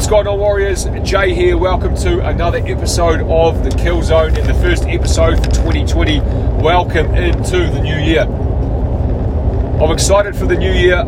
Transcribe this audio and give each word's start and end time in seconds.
What's 0.00 0.08
going 0.08 0.26
on, 0.28 0.38
Warriors? 0.38 0.86
Jay 1.02 1.34
here. 1.34 1.58
Welcome 1.58 1.94
to 1.96 2.26
another 2.26 2.56
episode 2.64 3.20
of 3.28 3.62
the 3.62 3.68
Kill 3.68 4.00
Zone 4.02 4.34
and 4.34 4.48
the 4.48 4.54
first 4.54 4.84
episode 4.84 5.36
for 5.36 5.50
2020. 5.50 6.20
Welcome 6.20 7.14
into 7.14 7.58
the 7.70 7.82
new 7.82 7.96
year. 7.96 8.22
I'm 8.22 9.92
excited 9.92 10.34
for 10.34 10.46
the 10.46 10.56
new 10.56 10.72
year 10.72 11.04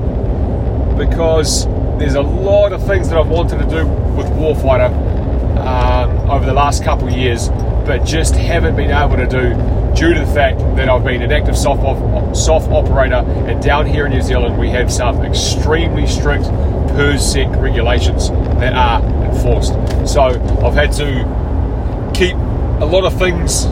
because 0.99 1.65
there's 1.99 2.17
a 2.17 2.21
lot 2.21 2.75
of 2.75 2.87
things 2.87 3.09
that 3.09 3.17
I've 3.17 3.29
wanted 3.29 3.61
to 3.61 3.65
do 3.65 3.87
with 3.87 4.26
Warfighter 4.26 4.90
um, 5.56 6.31
over 6.31 6.45
the 6.45 6.53
last 6.53 6.85
couple 6.85 7.09
of 7.09 7.15
years, 7.15 7.49
but 7.85 8.04
just 8.04 8.35
haven't 8.35 8.76
been 8.76 8.90
able 8.90 9.17
to 9.17 9.26
do 9.26 9.54
due 9.94 10.15
to 10.15 10.21
the 10.21 10.33
fact 10.33 10.58
that 10.76 10.88
I've 10.88 11.04
been 11.04 11.22
an 11.22 11.33
active 11.33 11.56
soft, 11.56 11.83
op- 11.83 12.35
SOF 12.35 12.69
operator, 12.69 13.24
and 13.47 13.62
down 13.62 13.87
here 13.87 14.06
in 14.06 14.12
New 14.12 14.22
Zealand 14.22 14.58
we 14.58 14.71
have 14.71 14.92
some 14.92 15.22
extremely 15.22 16.06
strict 16.06 16.45
PERSEC 16.95 17.60
regulations 17.60 18.30
that 18.60 18.73
are 18.74 19.02
enforced. 19.24 19.73
So 20.09 20.23
I've 20.23 20.74
had 20.74 20.93
to 20.93 22.12
keep 22.15 22.34
a 22.34 22.87
lot 22.87 23.05
of 23.05 23.19
things 23.19 23.65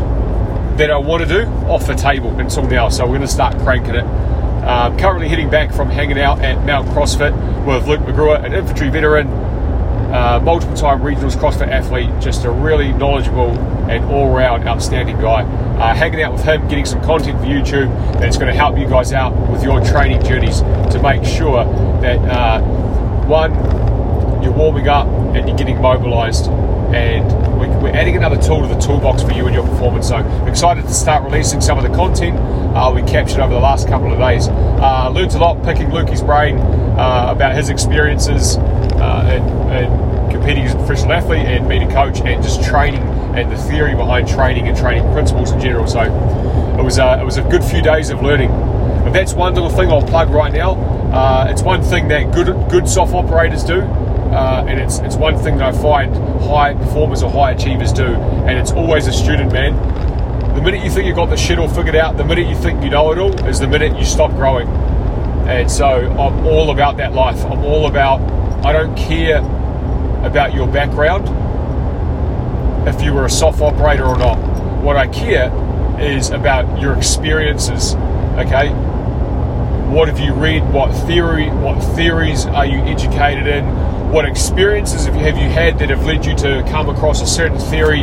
that 0.78 0.90
I 0.90 0.96
want 0.96 1.22
to 1.22 1.28
do 1.28 1.50
off 1.68 1.86
the 1.86 1.94
table 1.94 2.38
until 2.38 2.62
now. 2.64 2.88
So 2.88 3.04
we're 3.04 3.16
going 3.16 3.20
to 3.22 3.28
start 3.28 3.56
cranking 3.58 3.94
it. 3.94 4.04
Um, 4.64 4.96
currently 4.98 5.28
heading 5.28 5.50
back 5.50 5.72
from 5.72 5.88
hanging 5.88 6.18
out 6.18 6.40
at 6.40 6.64
Mount 6.64 6.88
CrossFit 6.88 7.32
with 7.66 7.86
Luke 7.88 8.00
McGrewer, 8.00 8.44
an 8.44 8.52
infantry 8.52 8.88
veteran, 8.90 9.28
uh, 10.12 10.40
multiple 10.40 10.76
time 10.76 11.00
regionals 11.00 11.36
CrossFit 11.36 11.68
athlete, 11.68 12.10
just 12.20 12.44
a 12.44 12.50
really 12.50 12.92
knowledgeable 12.92 13.50
and 13.90 14.04
all 14.06 14.34
round 14.34 14.66
outstanding 14.66 15.20
guy. 15.20 15.42
Uh, 15.42 15.94
hanging 15.94 16.22
out 16.22 16.32
with 16.32 16.44
him, 16.44 16.66
getting 16.68 16.84
some 16.84 17.02
content 17.02 17.38
for 17.38 17.46
YouTube 17.46 17.90
that's 18.20 18.36
going 18.36 18.52
to 18.52 18.56
help 18.56 18.78
you 18.78 18.86
guys 18.86 19.12
out 19.12 19.32
with 19.50 19.62
your 19.62 19.82
training 19.84 20.22
journeys 20.22 20.60
to 20.60 21.00
make 21.02 21.24
sure 21.24 21.64
that 22.00 22.18
uh, 22.28 22.60
one, 23.26 23.52
you're 24.42 24.52
warming 24.52 24.88
up 24.88 25.06
and 25.06 25.48
you're 25.48 25.56
getting 25.56 25.80
mobilized 25.80 26.48
and 26.94 27.50
we're 27.82 27.90
adding 27.90 28.16
another 28.16 28.40
tool 28.40 28.62
to 28.62 28.74
the 28.74 28.80
toolbox 28.80 29.22
for 29.22 29.32
you 29.32 29.46
and 29.46 29.54
your 29.54 29.66
performance. 29.66 30.08
So 30.08 30.18
excited 30.46 30.82
to 30.82 30.92
start 30.92 31.24
releasing 31.24 31.60
some 31.60 31.78
of 31.78 31.84
the 31.84 31.96
content 31.96 32.36
uh, 32.76 32.92
we 32.94 33.02
captured 33.02 33.40
over 33.40 33.54
the 33.54 33.60
last 33.60 33.88
couple 33.88 34.12
of 34.12 34.18
days. 34.18 34.48
Uh, 34.48 35.08
learned 35.10 35.32
a 35.32 35.38
lot 35.38 35.62
picking 35.64 35.88
Lukey's 35.88 36.22
brain 36.22 36.58
uh, 36.58 37.28
about 37.28 37.54
his 37.54 37.68
experiences 37.68 38.56
uh, 39.00 39.22
and, 39.26 39.44
and, 39.70 40.10
competing 40.30 40.64
as 40.64 40.72
a 40.72 40.76
professional 40.76 41.12
athlete 41.12 41.44
and 41.44 41.68
being 41.68 41.82
a 41.82 41.92
coach 41.92 42.20
and 42.20 42.42
just 42.42 42.62
training 42.62 43.02
and 43.34 43.50
the 43.50 43.56
theory 43.56 43.94
behind 43.96 44.28
training 44.28 44.68
and 44.68 44.76
training 44.76 45.02
principles 45.12 45.50
in 45.50 45.60
general. 45.60 45.86
So 45.88 46.02
it 46.78 46.82
was 46.82 46.98
a, 46.98 47.20
it 47.20 47.24
was 47.24 47.36
a 47.36 47.42
good 47.42 47.64
few 47.64 47.82
days 47.82 48.10
of 48.10 48.22
learning. 48.22 48.48
But 48.48 49.12
that's 49.12 49.34
one 49.34 49.54
little 49.54 49.70
thing 49.70 49.90
I'll 49.90 50.02
plug 50.02 50.30
right 50.30 50.52
now. 50.52 50.74
Uh, 51.12 51.48
it's 51.50 51.62
one 51.62 51.82
thing 51.82 52.06
that 52.08 52.32
good 52.32 52.46
good 52.70 52.88
SOF 52.88 53.12
operators 53.12 53.64
do, 53.64 53.80
uh, 53.80 54.64
and 54.68 54.78
it's 54.78 55.00
it's 55.00 55.16
one 55.16 55.36
thing 55.36 55.56
that 55.56 55.74
I 55.74 55.82
find 55.82 56.14
high 56.42 56.74
performers 56.74 57.22
or 57.22 57.30
high 57.30 57.50
achievers 57.50 57.92
do, 57.92 58.04
and 58.04 58.58
it's 58.58 58.70
always 58.70 59.08
a 59.08 59.12
student 59.12 59.52
man. 59.52 59.74
The 60.54 60.62
minute 60.62 60.84
you 60.84 60.90
think 60.90 61.06
you've 61.06 61.16
got 61.16 61.30
the 61.30 61.36
shit 61.36 61.58
all 61.58 61.68
figured 61.68 61.96
out, 61.96 62.16
the 62.16 62.24
minute 62.24 62.46
you 62.46 62.54
think 62.54 62.84
you 62.84 62.90
know 62.90 63.10
it 63.10 63.18
all, 63.18 63.34
is 63.46 63.58
the 63.58 63.66
minute 63.66 63.98
you 63.98 64.04
stop 64.04 64.30
growing. 64.32 64.68
And 65.48 65.68
so 65.68 65.86
I'm 65.86 66.46
all 66.46 66.70
about 66.70 66.96
that 66.98 67.12
life. 67.12 67.44
I'm 67.44 67.64
all 67.64 67.88
about. 67.88 68.20
I 68.62 68.72
don't 68.72 68.94
care 68.94 69.38
about 70.24 70.52
your 70.52 70.68
background, 70.68 71.26
if 72.86 73.00
you 73.02 73.14
were 73.14 73.24
a 73.24 73.30
SOF 73.30 73.62
operator 73.62 74.04
or 74.04 74.18
not. 74.18 74.36
What 74.82 74.96
I 74.96 75.06
care 75.06 75.50
is 75.98 76.28
about 76.28 76.78
your 76.78 76.94
experiences. 76.94 77.94
Okay, 78.36 78.68
what 79.90 80.08
have 80.08 80.20
you 80.20 80.34
read? 80.34 80.62
What 80.72 80.92
theory? 81.06 81.48
What 81.48 81.80
theories 81.96 82.44
are 82.44 82.66
you 82.66 82.80
educated 82.80 83.46
in? 83.46 83.64
What 84.12 84.26
experiences 84.26 85.06
have 85.06 85.38
you 85.38 85.48
had 85.48 85.78
that 85.78 85.88
have 85.88 86.04
led 86.04 86.26
you 86.26 86.36
to 86.36 86.62
come 86.68 86.90
across 86.90 87.22
a 87.22 87.26
certain 87.26 87.58
theory? 87.58 88.02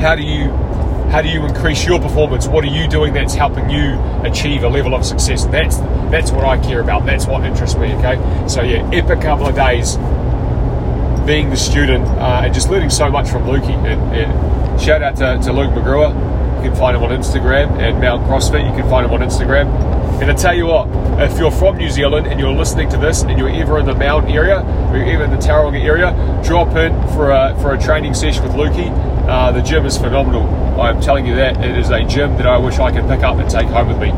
How 0.00 0.14
do 0.16 0.22
you 0.22 0.48
how 1.12 1.20
do 1.20 1.28
you 1.28 1.44
increase 1.44 1.84
your 1.84 2.00
performance? 2.00 2.48
What 2.48 2.64
are 2.64 2.68
you 2.68 2.88
doing 2.88 3.12
that's 3.12 3.34
helping 3.34 3.68
you 3.68 4.00
achieve 4.24 4.62
a 4.62 4.68
level 4.68 4.94
of 4.94 5.04
success? 5.04 5.44
That's 5.44 5.76
that's 6.10 6.30
what 6.30 6.42
I 6.42 6.56
care 6.56 6.80
about. 6.80 7.04
That's 7.04 7.26
what 7.26 7.44
interests 7.44 7.76
me. 7.76 7.92
Okay, 7.96 8.48
so 8.48 8.62
yeah, 8.62 8.88
epic 8.94 9.20
couple 9.20 9.46
of 9.46 9.54
days 9.54 9.98
being 11.26 11.50
the 11.50 11.56
student 11.56 12.06
uh, 12.06 12.40
and 12.44 12.54
just 12.54 12.70
learning 12.70 12.88
so 12.88 13.10
much 13.10 13.28
from 13.28 13.42
Lukey. 13.42 13.76
And, 13.84 14.00
and 14.16 14.80
shout 14.80 15.02
out 15.02 15.16
to, 15.16 15.38
to 15.44 15.52
Luke 15.52 15.72
McGrewer. 15.72 16.14
You 16.62 16.70
can 16.70 16.78
find 16.78 16.96
him 16.96 17.02
on 17.02 17.10
Instagram 17.10 17.78
and 17.78 18.00
Mount 18.00 18.22
CrossFit. 18.26 18.66
You 18.66 18.74
can 18.74 18.88
find 18.88 19.04
him 19.04 19.12
on 19.12 19.20
Instagram. 19.20 19.68
And 20.22 20.30
I 20.30 20.34
tell 20.34 20.54
you 20.54 20.64
what, 20.64 20.88
if 21.20 21.38
you're 21.38 21.50
from 21.50 21.76
New 21.76 21.90
Zealand 21.90 22.26
and 22.26 22.40
you're 22.40 22.54
listening 22.54 22.88
to 22.88 22.96
this 22.96 23.22
and 23.22 23.38
you're 23.38 23.50
ever 23.50 23.78
in 23.78 23.84
the 23.84 23.94
Mount 23.94 24.30
area 24.30 24.60
or 24.90 24.96
you're 24.96 25.10
ever 25.10 25.24
in 25.24 25.30
the 25.30 25.36
Tauranga 25.36 25.84
area, 25.84 26.40
drop 26.42 26.68
in 26.68 26.92
for 27.08 27.32
a, 27.32 27.54
for 27.60 27.74
a 27.74 27.78
training 27.78 28.14
session 28.14 28.42
with 28.44 28.52
Lukey. 28.52 28.90
Uh, 29.28 29.52
the 29.52 29.60
gym 29.60 29.84
is 29.84 29.98
phenomenal. 29.98 30.61
I'm 30.80 31.00
telling 31.00 31.26
you 31.26 31.34
that. 31.36 31.62
It 31.62 31.76
is 31.76 31.90
a 31.90 32.02
gym 32.04 32.36
that 32.36 32.46
I 32.46 32.56
wish 32.58 32.78
I 32.78 32.90
could 32.90 33.08
pick 33.08 33.22
up 33.22 33.36
and 33.36 33.48
take 33.50 33.66
home 33.68 33.88
with 33.88 33.98
me. 33.98 34.10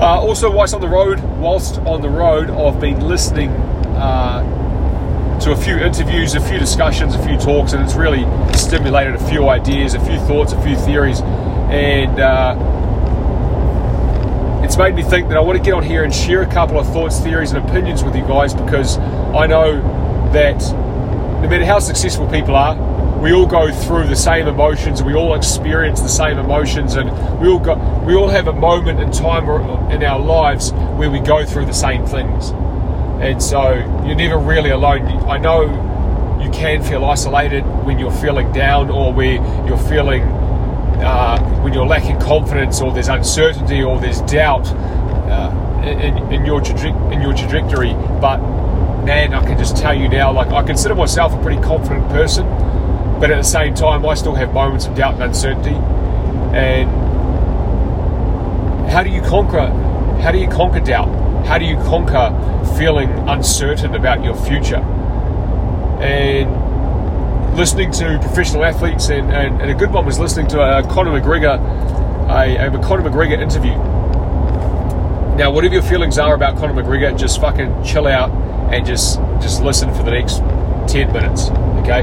Uh, 0.00 0.20
also, 0.20 0.50
whilst 0.50 0.74
on 0.74 0.80
the 0.80 0.88
road, 0.88 1.20
whilst 1.38 1.78
on 1.80 2.02
the 2.02 2.08
road, 2.08 2.50
I've 2.50 2.80
been 2.80 3.00
listening 3.00 3.50
uh, 3.96 4.42
to 5.40 5.52
a 5.52 5.56
few 5.56 5.78
interviews, 5.78 6.34
a 6.34 6.40
few 6.40 6.58
discussions, 6.58 7.14
a 7.14 7.26
few 7.26 7.38
talks, 7.38 7.72
and 7.72 7.82
it's 7.82 7.94
really 7.94 8.26
stimulated 8.54 9.14
a 9.14 9.28
few 9.28 9.48
ideas, 9.48 9.94
a 9.94 10.00
few 10.04 10.18
thoughts, 10.20 10.52
a 10.52 10.62
few 10.62 10.76
theories, 10.76 11.20
and 11.70 12.20
uh, 12.20 12.54
it's 14.64 14.76
made 14.76 14.94
me 14.94 15.02
think 15.02 15.28
that 15.28 15.36
I 15.36 15.40
want 15.40 15.56
to 15.58 15.64
get 15.64 15.74
on 15.74 15.82
here 15.82 16.04
and 16.04 16.14
share 16.14 16.42
a 16.42 16.52
couple 16.52 16.78
of 16.78 16.86
thoughts, 16.92 17.20
theories, 17.20 17.52
and 17.52 17.66
opinions 17.66 18.02
with 18.04 18.14
you 18.14 18.22
guys 18.22 18.52
because 18.52 18.98
I 18.98 19.46
know 19.46 19.80
that 20.32 20.60
no 21.42 21.48
matter 21.48 21.64
how 21.64 21.78
successful 21.78 22.26
people 22.28 22.56
are, 22.56 22.74
we 23.24 23.32
all 23.32 23.46
go 23.46 23.72
through 23.72 24.06
the 24.06 24.14
same 24.14 24.46
emotions, 24.46 25.02
we 25.02 25.14
all 25.14 25.34
experience 25.34 26.02
the 26.02 26.08
same 26.10 26.36
emotions, 26.36 26.96
and 26.96 27.10
we 27.40 27.48
all 27.48 27.58
got 27.58 28.04
we 28.04 28.14
all 28.14 28.28
have 28.28 28.48
a 28.48 28.52
moment 28.52 29.00
in 29.00 29.10
time 29.10 29.48
in 29.90 30.04
our 30.04 30.20
lives 30.20 30.72
where 30.98 31.10
we 31.10 31.20
go 31.20 31.42
through 31.42 31.64
the 31.64 31.72
same 31.72 32.04
things. 32.04 32.50
And 33.24 33.42
so 33.42 33.76
you're 34.04 34.14
never 34.14 34.36
really 34.36 34.68
alone. 34.68 35.06
I 35.26 35.38
know 35.38 35.62
you 36.38 36.50
can 36.50 36.82
feel 36.82 37.02
isolated 37.06 37.62
when 37.86 37.98
you're 37.98 38.12
feeling 38.12 38.52
down 38.52 38.90
or 38.90 39.10
where 39.10 39.36
you're 39.66 39.78
feeling 39.78 40.24
uh, 41.00 41.40
when 41.62 41.72
you're 41.72 41.86
lacking 41.86 42.20
confidence 42.20 42.82
or 42.82 42.92
there's 42.92 43.08
uncertainty 43.08 43.82
or 43.82 43.98
there's 43.98 44.20
doubt 44.22 44.66
uh, 44.68 45.82
in, 45.82 46.18
in, 46.30 46.44
your 46.44 46.62
in 47.10 47.22
your 47.22 47.32
trajectory. 47.32 47.94
But 48.20 48.36
man, 49.02 49.32
I 49.32 49.42
can 49.46 49.56
just 49.56 49.78
tell 49.78 49.94
you 49.94 50.10
now, 50.10 50.30
like 50.30 50.48
I 50.48 50.62
consider 50.62 50.94
myself 50.94 51.32
a 51.32 51.42
pretty 51.42 51.62
confident 51.62 52.06
person, 52.10 52.46
but 53.20 53.30
at 53.30 53.36
the 53.36 53.42
same 53.42 53.74
time, 53.74 54.04
I 54.06 54.14
still 54.14 54.34
have 54.34 54.52
moments 54.52 54.86
of 54.86 54.94
doubt 54.94 55.14
and 55.14 55.22
uncertainty. 55.24 55.74
And 56.54 56.90
how 58.90 59.02
do 59.02 59.10
you 59.10 59.22
conquer? 59.22 59.68
How 60.20 60.30
do 60.30 60.38
you 60.38 60.48
conquer 60.48 60.80
doubt? 60.80 61.08
How 61.46 61.58
do 61.58 61.64
you 61.64 61.76
conquer 61.76 62.30
feeling 62.78 63.10
uncertain 63.28 63.94
about 63.94 64.22
your 64.24 64.34
future? 64.34 64.82
And 66.00 67.56
listening 67.56 67.92
to 67.92 68.18
professional 68.20 68.64
athletes, 68.64 69.08
and, 69.10 69.32
and, 69.32 69.60
and, 69.60 69.70
a 69.70 69.74
good 69.74 69.92
one 69.92 70.04
was 70.04 70.18
listening 70.18 70.48
to 70.48 70.60
a 70.60 70.82
Conor 70.88 71.20
McGregor, 71.20 71.58
a, 72.28 72.66
a 72.66 72.82
Conor 72.82 73.08
McGregor 73.08 73.40
interview. 73.40 73.74
Now, 75.36 75.50
whatever 75.50 75.74
your 75.74 75.82
feelings 75.82 76.18
are 76.18 76.34
about 76.34 76.56
Conor 76.56 76.82
McGregor, 76.82 77.16
just 77.18 77.40
fucking 77.40 77.84
chill 77.84 78.06
out 78.06 78.30
and 78.72 78.86
just 78.86 79.18
just 79.40 79.62
listen 79.62 79.92
for 79.94 80.02
the 80.02 80.10
next 80.10 80.38
ten 80.88 81.12
minutes. 81.12 81.50
Okay. 81.80 82.02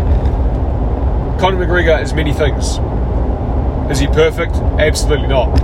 Conor 1.42 1.66
McGregor 1.66 2.00
is 2.00 2.14
many 2.14 2.34
things. 2.34 2.78
Is 3.90 3.98
he 3.98 4.06
perfect? 4.06 4.54
Absolutely 4.80 5.26
not. 5.26 5.56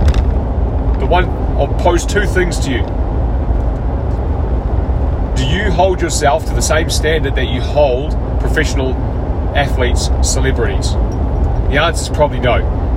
The 0.98 1.06
one 1.06 1.26
I'll 1.56 1.72
pose 1.78 2.04
two 2.04 2.26
things 2.26 2.58
to 2.64 2.72
you. 2.72 2.80
Do 5.36 5.46
you 5.46 5.70
hold 5.70 6.00
yourself 6.00 6.44
to 6.46 6.52
the 6.52 6.60
same 6.60 6.90
standard 6.90 7.36
that 7.36 7.44
you 7.44 7.60
hold 7.60 8.10
professional 8.40 8.92
athletes, 9.54 10.10
celebrities? 10.20 10.94
The 11.70 11.78
answer 11.80 12.02
is 12.02 12.08
probably 12.08 12.40
no. 12.40 12.56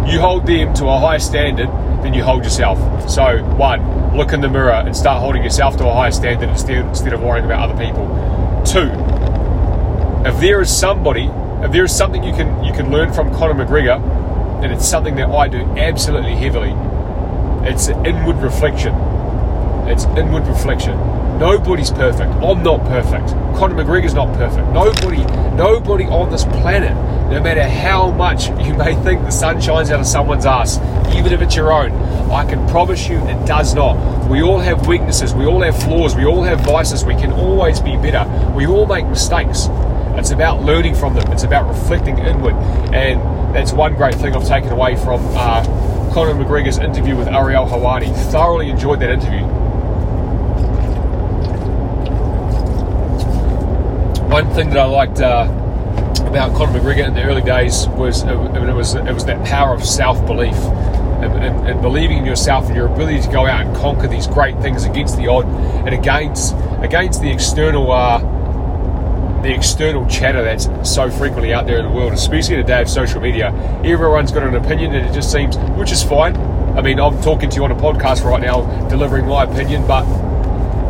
You 0.09 0.19
hold 0.19 0.47
them 0.47 0.73
to 0.73 0.87
a 0.87 0.97
higher 0.97 1.19
standard 1.19 1.67
than 2.01 2.15
you 2.15 2.23
hold 2.23 2.43
yourself. 2.43 2.79
So, 3.07 3.43
one, 3.57 4.17
look 4.17 4.33
in 4.33 4.41
the 4.41 4.49
mirror 4.49 4.71
and 4.71 4.97
start 4.97 5.19
holding 5.19 5.43
yourself 5.43 5.77
to 5.77 5.87
a 5.87 5.93
higher 5.93 6.09
standard 6.09 6.49
instead, 6.49 6.83
instead 6.83 7.13
of 7.13 7.21
worrying 7.21 7.45
about 7.45 7.69
other 7.69 7.77
people. 7.79 8.07
Two, 8.65 8.89
if 10.27 10.39
there 10.39 10.61
is 10.61 10.75
somebody, 10.75 11.29
if 11.63 11.71
there 11.71 11.83
is 11.83 11.95
something 11.95 12.23
you 12.23 12.33
can 12.33 12.63
you 12.63 12.73
can 12.73 12.91
learn 12.91 13.13
from 13.13 13.33
Conor 13.33 13.65
McGregor, 13.65 13.99
and 14.63 14.71
it's 14.71 14.87
something 14.87 15.15
that 15.15 15.29
I 15.29 15.47
do 15.47 15.61
absolutely 15.77 16.35
heavily, 16.35 16.73
it's 17.67 17.89
inward 17.89 18.37
reflection. 18.37 18.93
It's 19.87 20.05
inward 20.05 20.47
reflection. 20.47 20.97
Nobody's 21.37 21.89
perfect. 21.89 22.31
I'm 22.43 22.61
not 22.63 22.85
perfect. 22.85 23.29
Conor 23.57 23.83
McGregor's 23.83 24.13
not 24.13 24.35
perfect. 24.37 24.67
Nobody, 24.69 25.23
nobody 25.55 26.05
on 26.05 26.29
this 26.29 26.43
planet, 26.43 26.91
no 27.31 27.41
matter 27.41 27.67
how 27.67 28.11
much 28.11 28.49
you 28.49 28.75
may 28.75 28.93
think 29.03 29.21
the 29.21 29.31
sun 29.31 29.59
shines 29.59 29.89
out 29.89 29.99
of 29.99 30.05
someone's 30.05 30.45
ass, 30.45 30.77
even 31.15 31.33
if 31.33 31.41
it's 31.41 31.55
your 31.55 31.71
own, 31.71 31.91
I 32.31 32.45
can 32.45 32.67
promise 32.69 33.07
you 33.09 33.17
it 33.27 33.45
does 33.45 33.73
not. 33.73 34.29
We 34.29 34.41
all 34.41 34.59
have 34.59 34.87
weaknesses. 34.87 35.33
We 35.33 35.45
all 35.45 35.61
have 35.61 35.81
flaws. 35.81 36.15
We 36.15 36.25
all 36.25 36.43
have 36.43 36.61
vices. 36.61 37.03
We 37.03 37.15
can 37.15 37.31
always 37.31 37.79
be 37.79 37.97
better. 37.97 38.25
We 38.55 38.67
all 38.67 38.85
make 38.85 39.05
mistakes. 39.07 39.67
It's 40.17 40.31
about 40.31 40.61
learning 40.61 40.95
from 40.95 41.13
them. 41.15 41.31
It's 41.31 41.43
about 41.43 41.67
reflecting 41.67 42.17
inward, 42.19 42.55
and 42.93 43.21
that's 43.55 43.73
one 43.73 43.95
great 43.95 44.15
thing 44.15 44.35
I've 44.35 44.47
taken 44.47 44.71
away 44.71 44.95
from 44.95 45.21
uh, 45.35 45.63
Conor 46.13 46.33
McGregor's 46.33 46.77
interview 46.77 47.15
with 47.15 47.27
Ariel 47.27 47.65
Helwani. 47.65 48.13
Thoroughly 48.31 48.69
enjoyed 48.69 48.99
that 48.99 49.09
interview. 49.09 49.45
One 54.29 54.49
thing 54.53 54.69
that 54.69 54.79
I 54.79 54.85
liked 54.85 55.19
uh, 55.19 55.47
about 56.25 56.55
Conor 56.55 56.79
McGregor 56.79 57.07
in 57.07 57.13
the 57.13 57.23
early 57.23 57.41
days 57.41 57.87
was 57.89 58.23
uh, 58.23 58.51
it 58.53 58.73
was 58.73 58.95
it 58.95 59.13
was 59.13 59.25
that 59.25 59.45
power 59.45 59.73
of 59.73 59.83
self 59.83 60.25
belief 60.25 60.55
and, 60.55 61.33
and, 61.43 61.67
and, 61.67 61.81
believing 61.81 62.17
in 62.17 62.25
yourself 62.25 62.65
and 62.65 62.75
your 62.75 62.87
ability 62.87 63.21
to 63.21 63.29
go 63.29 63.45
out 63.45 63.65
and 63.65 63.75
conquer 63.75 64.07
these 64.07 64.27
great 64.27 64.57
things 64.59 64.85
against 64.85 65.17
the 65.17 65.27
odd 65.27 65.45
and 65.85 65.93
against 65.93 66.55
against 66.81 67.21
the 67.21 67.29
external 67.29 67.91
uh, 67.91 68.19
the 69.41 69.53
external 69.53 70.05
chatter 70.07 70.43
that's 70.43 70.67
so 70.89 71.09
frequently 71.09 71.53
out 71.53 71.65
there 71.65 71.79
in 71.79 71.85
the 71.85 71.91
world, 71.91 72.13
especially 72.13 72.55
in 72.55 72.61
the 72.61 72.67
day 72.67 72.81
of 72.81 72.89
social 72.89 73.21
media. 73.21 73.51
Everyone's 73.83 74.31
got 74.31 74.43
an 74.43 74.55
opinion, 74.55 74.93
and 74.93 75.07
it 75.09 75.13
just 75.13 75.31
seems, 75.31 75.57
which 75.77 75.91
is 75.91 76.03
fine. 76.03 76.35
I 76.77 76.81
mean, 76.81 76.99
I'm 76.99 77.21
talking 77.21 77.49
to 77.49 77.55
you 77.55 77.63
on 77.63 77.71
a 77.71 77.75
podcast 77.75 78.23
right 78.23 78.41
now, 78.41 78.61
delivering 78.87 79.27
my 79.27 79.43
opinion, 79.43 79.85
but 79.87 80.05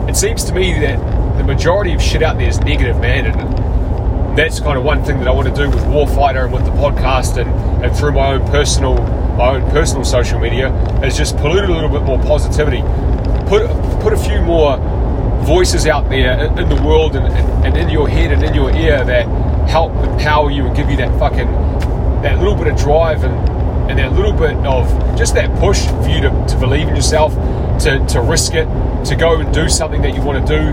it 0.09 0.15
seems 0.15 0.43
to 0.45 0.53
me 0.53 0.73
that 0.79 1.37
the 1.37 1.43
majority 1.43 1.93
of 1.93 2.01
shit 2.01 2.21
out 2.21 2.37
there 2.37 2.49
is 2.49 2.59
negative, 2.59 2.99
man, 2.99 3.25
and 3.25 4.37
that's 4.37 4.59
kind 4.59 4.77
of 4.77 4.83
one 4.83 5.03
thing 5.03 5.19
that 5.19 5.27
I 5.27 5.31
want 5.31 5.47
to 5.47 5.53
do 5.53 5.69
with 5.69 5.83
Warfighter 5.85 6.45
and 6.45 6.53
with 6.53 6.65
the 6.65 6.71
podcast 6.71 7.37
and, 7.37 7.49
and 7.83 7.95
through 7.95 8.13
my 8.13 8.33
own 8.33 8.47
personal 8.47 8.95
my 9.35 9.55
own 9.55 9.71
personal 9.71 10.03
social 10.03 10.39
media 10.39 10.73
is 11.03 11.17
just 11.17 11.37
pollute 11.37 11.63
a 11.63 11.73
little 11.73 11.89
bit 11.89 12.03
more 12.03 12.19
positivity. 12.19 12.81
Put 13.47 13.67
put 14.01 14.13
a 14.13 14.17
few 14.17 14.41
more 14.41 14.77
voices 15.41 15.87
out 15.87 16.09
there 16.09 16.45
in 16.59 16.69
the 16.69 16.81
world 16.83 17.15
and, 17.15 17.25
and, 17.65 17.77
in 17.77 17.89
your 17.89 18.07
head 18.07 18.31
and 18.31 18.43
in 18.43 18.53
your 18.53 18.73
ear 18.75 19.03
that 19.03 19.25
help 19.69 19.93
empower 20.03 20.51
you 20.51 20.65
and 20.65 20.75
give 20.75 20.89
you 20.89 20.97
that 20.97 21.17
fucking 21.19 21.47
that 22.21 22.37
little 22.37 22.55
bit 22.55 22.67
of 22.67 22.77
drive 22.77 23.23
and 23.23 23.51
and 23.89 23.99
that 23.99 24.13
little 24.13 24.31
bit 24.31 24.55
of 24.65 24.87
just 25.17 25.33
that 25.33 25.53
push 25.59 25.85
for 25.85 26.07
you 26.07 26.21
to, 26.21 26.45
to 26.47 26.57
believe 26.57 26.87
in 26.87 26.95
yourself, 26.95 27.33
to, 27.83 28.05
to 28.07 28.21
risk 28.21 28.53
it, 28.53 28.65
to 29.03 29.15
go 29.15 29.41
and 29.41 29.53
do 29.53 29.67
something 29.67 30.01
that 30.01 30.15
you 30.15 30.21
want 30.21 30.47
to 30.47 30.57
do, 30.57 30.71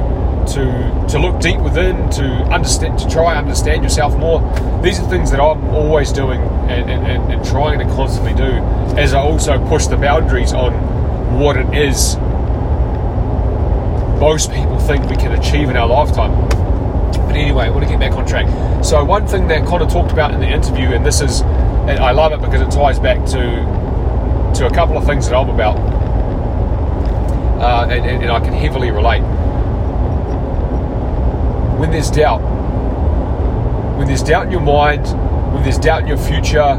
to 0.52 0.88
to 1.08 1.18
look 1.18 1.40
deep 1.40 1.58
within, 1.60 2.08
to 2.10 2.24
understand, 2.52 2.98
to 2.98 3.08
try 3.08 3.36
understand 3.36 3.82
yourself 3.82 4.16
more. 4.16 4.40
These 4.82 5.00
are 5.00 5.08
things 5.08 5.30
that 5.30 5.40
I'm 5.40 5.64
always 5.70 6.12
doing 6.12 6.40
and, 6.68 6.90
and, 6.90 7.32
and 7.32 7.44
trying 7.44 7.78
to 7.80 7.84
constantly 7.86 8.34
do, 8.34 8.52
as 8.96 9.14
I 9.14 9.20
also 9.20 9.58
push 9.68 9.86
the 9.86 9.96
boundaries 9.96 10.52
on 10.52 10.72
what 11.40 11.56
it 11.56 11.74
is 11.74 12.16
most 14.18 14.50
people 14.52 14.78
think 14.80 15.08
we 15.08 15.16
can 15.16 15.32
achieve 15.32 15.68
in 15.68 15.76
our 15.76 15.86
lifetime. 15.86 16.48
But 16.48 17.36
anyway, 17.36 17.66
I 17.66 17.70
want 17.70 17.84
to 17.84 17.90
get 17.90 18.00
back 18.00 18.12
on 18.12 18.26
track. 18.26 18.46
So 18.84 19.04
one 19.04 19.26
thing 19.26 19.48
that 19.48 19.66
Conor 19.66 19.86
talked 19.88 20.12
about 20.12 20.32
in 20.34 20.40
the 20.40 20.48
interview, 20.48 20.88
and 20.88 21.04
this 21.04 21.20
is, 21.20 21.42
and 21.42 21.98
I 21.98 22.10
love 22.10 22.32
it 22.32 22.40
because 22.40 22.60
it 22.60 22.70
ties 22.70 22.98
back 22.98 23.24
to 23.26 23.78
to 24.54 24.66
a 24.66 24.70
couple 24.70 24.96
of 24.96 25.04
things 25.04 25.28
that 25.28 25.36
I'm 25.36 25.50
about, 25.50 25.76
uh, 27.60 27.86
and, 27.90 28.04
and, 28.04 28.22
and 28.22 28.32
I 28.32 28.40
can 28.40 28.52
heavily 28.52 28.90
relate. 28.90 29.20
When 31.78 31.90
there's 31.90 32.10
doubt, 32.10 32.40
when 33.98 34.08
there's 34.08 34.22
doubt 34.22 34.46
in 34.46 34.52
your 34.52 34.60
mind, 34.60 35.06
when 35.52 35.62
there's 35.62 35.78
doubt 35.78 36.02
in 36.02 36.08
your 36.08 36.18
future, 36.18 36.76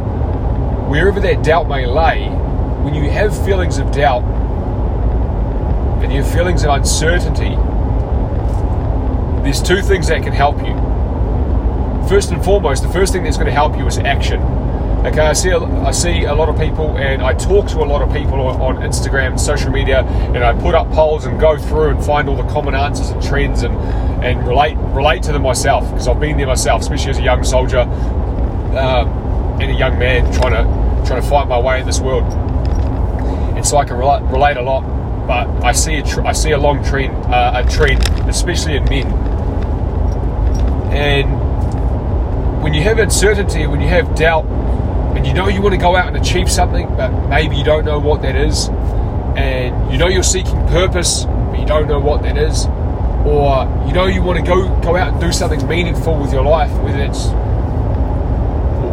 wherever 0.90 1.20
that 1.22 1.44
doubt 1.44 1.70
may 1.70 1.86
lay, 1.86 2.28
when 2.84 2.94
you 2.94 3.10
have 3.10 3.46
feelings 3.46 3.78
of 3.78 3.92
doubt, 3.92 4.24
feelings 6.34 6.64
of 6.64 6.70
uncertainty, 6.70 7.56
there's 9.44 9.62
two 9.62 9.82
things 9.82 10.08
that 10.08 10.24
can 10.24 10.34
help 10.34 10.58
you. 10.60 10.76
First 12.08 12.32
and 12.32 12.44
foremost, 12.44 12.84
the 12.84 12.90
first 12.90 13.14
thing 13.14 13.24
that's 13.24 13.38
going 13.38 13.48
to 13.48 13.54
help 13.54 13.78
you 13.78 13.86
is 13.88 13.98
action. 13.98 14.42
Okay, 15.06 15.22
I 15.22 15.34
see, 15.34 15.50
a, 15.50 15.60
I 15.60 15.92
see 15.92 16.26
a 16.26 16.34
lot 16.34 16.50
of 16.50 16.58
people, 16.60 16.98
and 16.98 17.22
I 17.22 17.34
talk 17.34 17.68
to 17.70 17.78
a 17.78 17.86
lot 17.86 18.02
of 18.02 18.12
people 18.14 18.42
on 18.42 18.78
Instagram 18.78 19.28
and 19.28 19.40
social 19.40 19.72
media, 19.72 20.02
and 20.02 20.44
I 20.44 20.54
put 20.60 20.76
up 20.76 20.92
polls 20.92 21.26
and 21.26 21.40
go 21.40 21.58
through 21.58 21.92
and 21.92 22.04
find 22.04 22.28
all 22.28 22.36
the 22.36 22.48
common 22.52 22.76
answers 22.76 23.10
and 23.10 23.24
trends 23.24 23.64
and, 23.64 23.76
and 24.24 24.46
relate 24.46 24.76
relate 24.78 25.24
to 25.24 25.32
them 25.32 25.44
myself 25.44 25.90
because 25.90 26.08
I've 26.10 26.20
been 26.20 26.36
there 26.36 26.48
myself, 26.48 26.82
especially 26.82 27.12
as 27.12 27.18
a 27.20 27.24
young 27.24 27.46
soldier 27.46 27.80
um, 27.80 29.08
and 29.62 29.72
a 29.72 29.74
young 29.74 29.98
man 29.98 30.32
trying 30.34 30.52
to 30.52 31.08
trying 31.08 31.22
to 31.22 31.28
find 31.28 31.48
my 31.48 31.60
way 31.60 31.80
in 31.80 31.86
this 31.86 32.02
world. 32.02 32.26
And 33.56 33.66
so 33.66 33.78
I 33.78 33.86
can 33.86 33.98
relate, 33.98 34.22
relate 34.24 34.58
a 34.58 34.62
lot 34.62 34.84
but 35.30 35.48
I 35.64 35.74
see 35.74 35.98
a 35.98 36.04
tr- 36.04 36.26
I 36.26 36.32
see 36.32 36.52
a 36.54 36.58
long 36.58 36.84
trend, 36.84 37.14
uh, 37.32 37.64
a 37.64 37.70
trend, 37.70 38.02
especially 38.28 38.78
in 38.78 38.84
men. 38.86 39.06
And 40.92 42.64
when 42.64 42.74
you 42.74 42.82
have 42.82 42.98
uncertainty, 42.98 43.68
when 43.68 43.80
you 43.80 43.88
have 43.90 44.16
doubt, 44.16 44.46
and 45.16 45.28
you 45.28 45.34
know 45.36 45.48
you 45.48 45.62
want 45.62 45.76
to 45.76 45.80
go 45.80 45.96
out 45.96 46.08
and 46.08 46.18
achieve 46.18 46.52
something, 46.52 46.88
but 46.96 47.12
maybe 47.30 47.56
you 47.56 47.64
don't 47.64 47.86
know 47.86 48.00
what 48.00 48.24
that 48.24 48.36
is, 48.36 48.70
and 49.38 49.92
you 49.92 50.00
know 50.00 50.08
you're 50.08 50.24
seeking 50.24 50.66
purpose, 50.70 51.26
but 51.26 51.60
you 51.60 51.66
don't 51.68 51.88
know 51.88 52.00
what 52.00 52.24
that 52.24 52.36
is, 52.36 52.66
or 53.24 53.70
you 53.86 53.94
know 53.94 54.08
you 54.08 54.24
want 54.24 54.40
to 54.40 54.44
go 54.44 54.68
go 54.82 54.96
out 54.96 55.12
and 55.12 55.22
do 55.22 55.32
something 55.32 55.66
meaningful 55.68 56.20
with 56.20 56.34
your 56.34 56.44
life, 56.44 56.72
whether 56.82 57.04
it's 57.04 57.28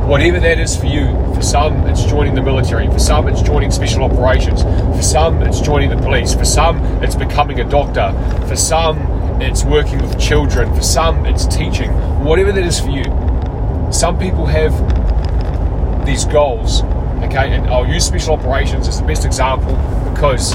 whatever 0.07 0.39
that 0.39 0.61
is 0.61 0.77
for 0.77 0.87
you. 0.87 1.07
For 1.35 1.43
some, 1.43 1.87
it's 1.89 2.05
joining 2.05 2.35
the 2.35 2.43
military. 2.43 2.87
For 2.87 2.99
some, 2.99 3.27
it's 3.27 3.43
joining 3.43 3.73
special 3.73 4.05
operations. 4.05 4.63
For 4.63 5.03
some, 5.03 5.43
it's 5.43 5.61
joining 5.61 5.91
the 5.91 5.97
police. 5.97 6.33
For 6.33 6.45
some, 6.45 6.79
it's 7.03 7.17
becoming 7.17 7.61
a 7.61 7.69
doctor. 7.69 8.13
For 8.47 8.57
some, 8.57 8.99
it's 9.43 9.65
working 9.65 9.99
with 9.99 10.19
children. 10.19 10.73
For 10.75 10.83
some, 10.83 11.27
it's 11.27 11.45
teaching. 11.47 11.91
Whatever 12.25 12.53
that 12.53 12.65
is 12.65 12.79
for 12.79 12.91
you. 12.91 13.05
Some 13.93 14.19
people 14.19 14.47
have 14.47 14.73
these 16.07 16.25
goals, 16.25 16.83
okay, 17.25 17.53
and 17.53 17.67
I'll 17.69 17.87
use 17.87 18.07
special 18.07 18.35
operations 18.35 18.87
as 18.87 19.01
the 19.01 19.07
best 19.07 19.25
example 19.25 19.75
because 20.11 20.55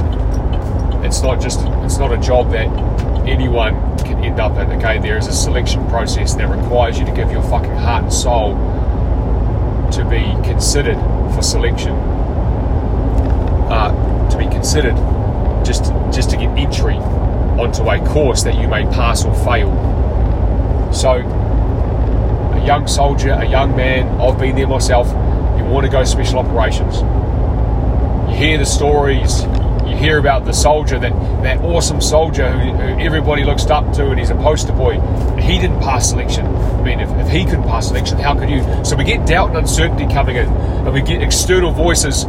it's 1.06 1.21
not 1.21 1.42
just 1.42 1.59
it's 1.83 1.97
not 1.97 2.13
a 2.13 2.18
job 2.18 2.51
that 2.51 2.68
anyone 3.27 3.74
can 4.00 4.24
end 4.24 4.39
up 4.39 4.57
in. 4.57 4.71
Okay, 4.77 5.00
there 5.00 5.18
is 5.18 5.27
a 5.27 5.33
selection 5.33 5.86
process 5.88 6.36
that 6.36 6.50
requires 6.50 7.00
you 7.00 7.06
to 7.06 7.12
give 7.12 7.31
your 7.31 7.44
fucking 7.44 7.75
heart 7.75 8.04
and 8.04 8.13
soul 8.13 8.56
considered 10.62 11.00
for 11.34 11.42
selection, 11.42 11.92
uh, 13.72 14.30
to 14.30 14.38
be 14.38 14.44
considered 14.46 14.96
just 15.66 15.86
just 16.13 16.30
to 16.30 16.38
get 16.38 16.56
entry 16.56 16.98
onto 17.58 17.81
a 17.90 17.98
course 18.10 18.44
that 18.44 18.54
you 18.54 18.68
may 18.68 18.84
pass 18.94 19.25
or 19.25 19.34
fail. 19.44 19.72
So, 20.94 21.13
a 21.13 22.63
young 22.63 22.86
soldier, 22.86 23.31
a 23.31 23.44
young 23.44 23.76
man, 23.76 24.07
I've 24.21 24.38
been 24.38 24.56
there 24.56 24.68
myself. 24.68 25.07
You 25.57 25.66
want 25.66 25.88
to 25.88 25.92
go 25.92 26.04
special 26.04 26.38
operations. 26.38 26.97
You 28.30 28.38
hear 28.38 28.59
the 28.59 28.66
stories, 28.68 29.42
you 29.92 29.98
hear 29.98 30.18
about 30.18 30.45
the 30.45 30.54
soldier, 30.54 30.98
that, 31.00 31.12
that 31.44 31.60
awesome 31.60 32.02
soldier 32.02 32.52
who, 32.52 32.71
who, 32.71 33.00
everybody 33.00 33.44
looks 33.44 33.66
up 33.68 33.94
to 33.94 34.10
and 34.10 34.19
he's 34.19 34.30
a 34.30 34.36
poster 34.36 34.74
boy. 34.74 35.00
He 35.40 35.60
didn't 35.60 35.80
pass 35.81 36.10
selection. 36.10 36.45
I 36.45 36.81
mean, 36.81 37.00
if, 37.00 37.10
if 37.12 37.30
he 37.30 37.45
couldn't 37.45 37.64
pass 37.64 37.88
selection, 37.88 38.18
how 38.18 38.38
could 38.38 38.50
you? 38.50 38.64
So 38.83 38.95
we 38.95 39.04
get 39.04 39.28
doubt 39.28 39.50
and 39.50 39.57
uncertainty 39.57 40.12
coming 40.14 40.38
in, 40.38 40.48
and 40.48 40.94
we 40.94 41.02
get 41.02 41.21
external 41.21 41.71
voices, 41.71 42.26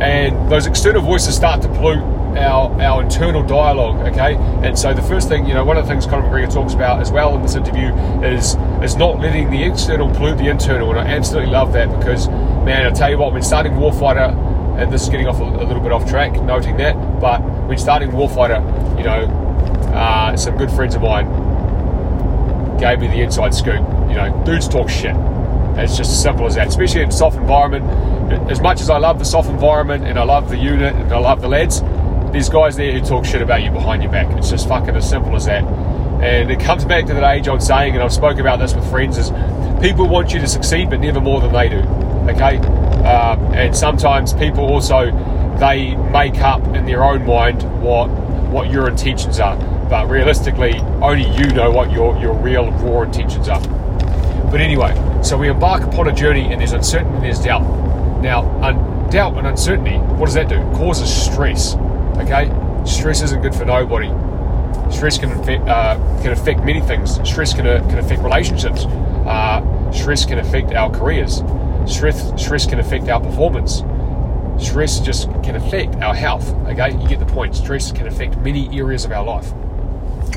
and 0.00 0.50
those 0.50 0.66
external 0.66 1.02
voices 1.02 1.34
start 1.34 1.62
to 1.62 1.68
pollute 1.68 2.02
our, 2.36 2.80
our 2.80 3.02
internal 3.02 3.42
dialogue, 3.42 4.06
okay? 4.06 4.34
And 4.66 4.78
so 4.78 4.92
the 4.92 5.02
first 5.02 5.28
thing, 5.28 5.46
you 5.46 5.54
know, 5.54 5.64
one 5.64 5.76
of 5.76 5.86
the 5.86 5.90
things 5.90 6.06
Conor 6.06 6.28
McGregor 6.28 6.52
talks 6.52 6.74
about 6.74 7.00
as 7.00 7.10
well 7.10 7.34
in 7.34 7.42
this 7.42 7.54
interview 7.54 7.94
is 8.22 8.56
is 8.82 8.96
not 8.96 9.20
letting 9.20 9.50
the 9.50 9.64
external 9.64 10.12
pollute 10.14 10.38
the 10.38 10.48
internal, 10.48 10.90
and 10.90 10.98
I 10.98 11.06
absolutely 11.06 11.50
love 11.50 11.72
that 11.72 11.88
because, 11.98 12.28
man, 12.28 12.86
I 12.86 12.90
tell 12.90 13.10
you 13.10 13.18
what, 13.18 13.32
when 13.32 13.42
starting 13.42 13.72
Warfighter, 13.72 14.55
and 14.76 14.92
this 14.92 15.02
is 15.02 15.08
getting 15.08 15.26
off 15.26 15.40
a, 15.40 15.44
a, 15.44 15.64
little 15.64 15.80
bit 15.80 15.92
off 15.92 16.08
track, 16.08 16.32
noting 16.42 16.76
that. 16.76 16.94
But 17.20 17.40
when 17.66 17.78
starting 17.78 18.10
Warfighter, 18.10 18.60
you 18.98 19.04
know, 19.04 19.24
uh, 19.94 20.36
some 20.36 20.56
good 20.56 20.70
friends 20.70 20.94
of 20.94 21.02
mine 21.02 21.26
gave 22.78 23.00
me 23.00 23.08
the 23.08 23.22
inside 23.22 23.54
scoop. 23.54 23.80
You 24.08 24.14
know, 24.14 24.42
dudes 24.44 24.68
talk 24.68 24.90
shit. 24.90 25.16
It's 25.78 25.96
just 25.96 26.10
as 26.10 26.22
simple 26.22 26.46
as 26.46 26.54
that. 26.56 26.68
Especially 26.68 27.00
in 27.00 27.10
SOF 27.10 27.36
environment. 27.36 27.84
As 28.50 28.60
much 28.60 28.80
as 28.80 28.90
I 28.90 28.98
love 28.98 29.18
the 29.18 29.24
SOF 29.24 29.48
environment 29.48 30.04
and 30.04 30.18
I 30.18 30.24
love 30.24 30.48
the 30.48 30.56
unit 30.56 30.94
and 30.94 31.12
I 31.12 31.18
love 31.18 31.40
the 31.40 31.48
lads, 31.48 31.80
there's 32.32 32.48
guys 32.48 32.76
there 32.76 32.92
who 32.92 33.00
talk 33.00 33.24
shit 33.24 33.40
about 33.40 33.62
you 33.62 33.70
behind 33.70 34.02
your 34.02 34.12
back. 34.12 34.34
It's 34.36 34.50
just 34.50 34.68
fucking 34.68 34.94
as 34.94 35.08
simple 35.08 35.34
as 35.36 35.46
that. 35.46 35.64
And 36.22 36.50
it 36.50 36.60
comes 36.60 36.84
back 36.84 37.06
to 37.06 37.14
that 37.14 37.34
age 37.34 37.48
old 37.48 37.62
saying, 37.62 37.94
and 37.94 38.02
I've 38.02 38.12
spoken 38.12 38.40
about 38.40 38.58
this 38.58 38.74
with 38.74 38.88
friends, 38.90 39.16
is 39.16 39.30
people 39.80 40.08
want 40.08 40.32
you 40.32 40.40
to 40.40 40.48
succeed, 40.48 40.90
but 40.90 41.00
never 41.00 41.20
more 41.20 41.40
than 41.40 41.52
they 41.52 41.68
do. 41.68 42.05
Okay? 42.28 42.58
Um, 43.06 43.54
and 43.54 43.76
sometimes 43.76 44.32
people 44.32 44.64
also 44.64 45.10
they 45.58 45.94
make 45.96 46.38
up 46.40 46.62
in 46.74 46.84
their 46.84 47.02
own 47.02 47.24
mind 47.24 47.62
what 47.82 48.08
what 48.50 48.70
your 48.70 48.88
intentions 48.88 49.40
are, 49.40 49.56
but 49.88 50.08
realistically, 50.08 50.78
only 51.02 51.28
you 51.36 51.46
know 51.48 51.70
what 51.70 51.90
your 51.90 52.16
your 52.18 52.34
real 52.34 52.70
raw 52.72 53.02
intentions 53.02 53.48
are. 53.48 53.60
But 54.50 54.60
anyway, 54.60 54.94
so 55.22 55.36
we 55.36 55.48
embark 55.48 55.82
upon 55.82 56.08
a 56.08 56.12
journey, 56.12 56.52
and 56.52 56.60
there's 56.60 56.72
uncertainty, 56.72 57.20
there's 57.20 57.40
doubt. 57.40 57.62
Now, 58.22 58.42
un- 58.62 59.10
doubt 59.10 59.36
and 59.38 59.46
uncertainty, 59.46 59.98
what 59.98 60.26
does 60.26 60.34
that 60.34 60.48
do? 60.48 60.56
It 60.56 60.74
causes 60.74 61.12
stress. 61.12 61.74
Okay, 62.18 62.50
stress 62.84 63.22
isn't 63.22 63.42
good 63.42 63.54
for 63.54 63.64
nobody. 63.64 64.08
Stress 64.90 65.18
can 65.18 65.32
affect, 65.32 65.66
uh, 65.68 65.96
can 66.22 66.32
affect 66.32 66.60
many 66.64 66.80
things. 66.80 67.16
Stress 67.28 67.52
can, 67.52 67.66
uh, 67.66 67.80
can 67.88 67.98
affect 67.98 68.22
relationships. 68.22 68.84
Uh, 69.26 69.90
stress 69.90 70.24
can 70.24 70.38
affect 70.38 70.72
our 70.72 70.90
careers. 70.90 71.42
Stress, 71.86 72.42
stress 72.42 72.66
can 72.66 72.78
affect 72.80 73.08
our 73.08 73.20
performance. 73.20 73.82
Stress 74.58 75.00
just 75.00 75.28
can 75.42 75.56
affect 75.56 75.96
our 75.96 76.14
health. 76.14 76.48
Okay, 76.66 76.92
you 76.92 77.08
get 77.08 77.20
the 77.20 77.26
point. 77.26 77.54
Stress 77.54 77.92
can 77.92 78.06
affect 78.06 78.36
many 78.38 78.68
areas 78.76 79.04
of 79.04 79.12
our 79.12 79.24
life. 79.24 79.52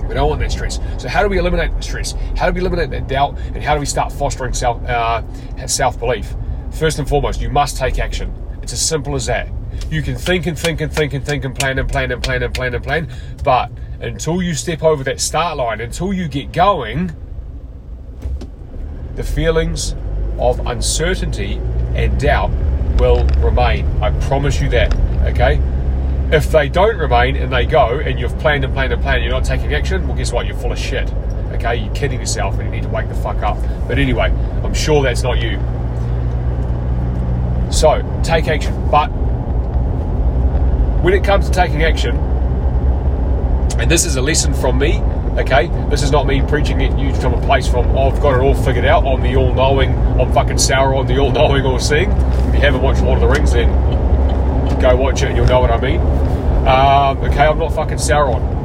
We 0.08 0.14
don't 0.14 0.30
want 0.30 0.42
that 0.42 0.52
stress. 0.52 0.80
So 0.98 1.08
how 1.08 1.24
do 1.24 1.30
we 1.30 1.38
eliminate 1.38 1.76
the 1.76 1.82
stress? 1.82 2.14
How 2.38 2.50
do 2.50 2.54
we 2.54 2.62
eliminate 2.62 2.90
that 2.92 3.08
doubt? 3.08 3.38
And 3.54 3.64
how 3.64 3.74
do 3.74 3.80
we 3.80 3.86
start 3.86 4.12
fostering 4.12 4.54
self 4.54 4.84
uh, 4.84 5.24
self 5.68 6.00
belief? 6.00 6.36
First 6.72 7.00
and 7.00 7.08
foremost, 7.08 7.42
you 7.42 7.50
must 7.50 7.78
take 7.78 8.00
action. 8.00 8.34
It's 8.62 8.74
as 8.74 8.82
simple 8.82 9.16
as 9.16 9.26
that. 9.26 9.50
You 9.90 10.02
can 10.02 10.16
think 10.16 10.46
and 10.46 10.58
think 10.58 10.82
and 10.82 10.94
think 10.94 11.14
and 11.14 11.26
think 11.26 11.46
and 11.46 11.56
plan 11.56 11.80
and 11.80 11.90
plan 11.90 12.12
and 12.12 12.24
plan 12.24 12.44
and 12.44 12.54
plan 12.54 12.76
and 12.76 12.84
plan, 12.84 13.10
but 13.44 13.72
until 14.02 14.42
you 14.42 14.54
step 14.54 14.84
over 14.84 15.04
that 15.04 15.20
start 15.20 15.58
line, 15.58 15.82
until 15.82 16.14
you 16.14 16.28
get 16.28 16.52
going, 16.52 17.12
the 19.16 19.24
feelings 19.24 19.96
of 20.40 20.66
uncertainty 20.68 21.56
and 21.96 22.20
doubt 22.20 22.52
will 23.00 23.26
remain. 23.38 23.86
I 24.02 24.12
promise 24.28 24.62
you 24.62 24.70
that. 24.70 24.96
Okay? 25.24 25.62
If 26.32 26.52
they 26.52 26.70
don't 26.70 26.98
remain 26.98 27.36
and 27.36 27.52
they 27.52 27.66
go 27.66 28.00
and 28.00 28.20
you've 28.20 28.38
planned 28.40 28.64
and 28.64 28.74
planned 28.74 28.94
and 28.94 29.02
planned, 29.02 29.24
you're 29.24 29.32
not 29.32 29.46
taking 29.46 29.74
action, 29.74 30.08
well, 30.08 30.16
guess 30.16 30.32
what? 30.32 30.46
You're 30.46 30.58
full 30.58 30.72
of 30.72 30.80
shit. 30.80 31.12
Okay? 31.54 31.78
You're 31.78 31.94
kidding 31.94 32.20
yourself 32.20 32.56
and 32.60 32.66
you 32.66 32.72
need 32.72 32.84
to 32.84 32.90
wake 32.90 33.10
the 33.10 33.16
fuck 33.16 33.38
up. 33.38 33.58
But 33.88 33.98
anyway, 33.98 34.32
I'm 34.64 34.74
sure 34.74 35.02
that's 35.04 35.24
not 35.24 35.42
you. 35.42 35.58
So, 37.72 38.02
take 38.24 38.48
action. 38.48 38.74
But 38.90 39.08
when 41.04 41.14
it 41.14 41.24
comes 41.24 41.48
to 41.50 41.52
taking 41.52 41.84
action, 41.84 42.16
and 43.80 43.90
this 43.90 44.06
is 44.06 44.18
a 44.18 44.22
lesson 44.22 44.54
from 44.54 44.78
me, 44.78 45.02
okay? 45.38 45.68
This 45.90 46.04
is 46.04 46.12
not 46.12 46.26
me 46.26 46.42
preaching 46.42 46.84
at 46.84 46.98
you 46.98 47.14
from 47.16 47.34
a 47.34 47.42
place 47.46 47.68
from, 47.68 47.86
oh, 47.98 48.10
I've 48.10 48.22
got 48.22 48.36
it 48.36 48.42
all 48.42 48.56
figured 48.56 48.86
out. 48.86 49.06
I'm 49.06 49.22
the 49.22 49.36
all 49.36 49.54
knowing, 49.54 49.94
I'm 50.20 50.32
fucking 50.34 50.58
Sauron, 50.58 51.08
the 51.08 51.18
all 51.18 51.32
knowing, 51.32 51.66
all 51.66 51.80
seeing. 51.80 52.12
If 52.12 52.56
you 52.56 52.62
haven't 52.62 52.82
watched 52.82 53.02
Lord 53.02 53.22
of 53.22 53.30
the 53.30 53.34
Rings, 53.36 53.52
then 53.54 53.70
go 54.80 54.96
watch 54.96 55.22
it 55.22 55.28
and 55.28 55.38
you'll 55.38 55.48
know 55.48 55.60
what 55.60 55.72
I 55.72 55.80
mean. 55.80 56.00
Um, 56.68 57.18
okay, 57.30 57.46
I'm 57.46 57.58
not 57.60 57.74
fucking 57.74 57.98
Sauron. 57.98 58.58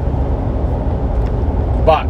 But 1.85 2.07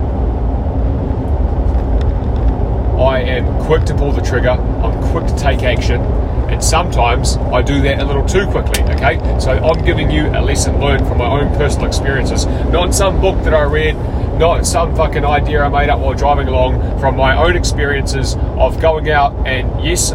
I 3.01 3.19
am 3.19 3.65
quick 3.65 3.83
to 3.85 3.95
pull 3.95 4.11
the 4.11 4.21
trigger, 4.21 4.51
I'm 4.51 5.11
quick 5.11 5.27
to 5.27 5.35
take 5.35 5.63
action, 5.63 6.01
and 6.49 6.63
sometimes 6.63 7.37
I 7.37 7.61
do 7.61 7.81
that 7.81 7.99
a 7.99 8.05
little 8.05 8.25
too 8.25 8.45
quickly, 8.47 8.81
okay? 8.93 9.17
So 9.39 9.51
I'm 9.51 9.83
giving 9.83 10.09
you 10.09 10.27
a 10.27 10.41
lesson 10.41 10.79
learned 10.79 11.07
from 11.07 11.17
my 11.17 11.41
own 11.41 11.55
personal 11.55 11.87
experiences, 11.87 12.45
not 12.45 12.93
some 12.93 13.19
book 13.21 13.43
that 13.43 13.53
I 13.53 13.63
read, 13.63 13.95
not 14.39 14.65
some 14.65 14.95
fucking 14.95 15.25
idea 15.25 15.63
I 15.63 15.69
made 15.69 15.89
up 15.89 15.99
while 15.99 16.13
driving 16.13 16.47
along, 16.47 16.99
from 16.99 17.15
my 17.15 17.35
own 17.35 17.55
experiences 17.55 18.35
of 18.57 18.79
going 18.79 19.09
out 19.09 19.33
and 19.47 19.83
yes, 19.83 20.13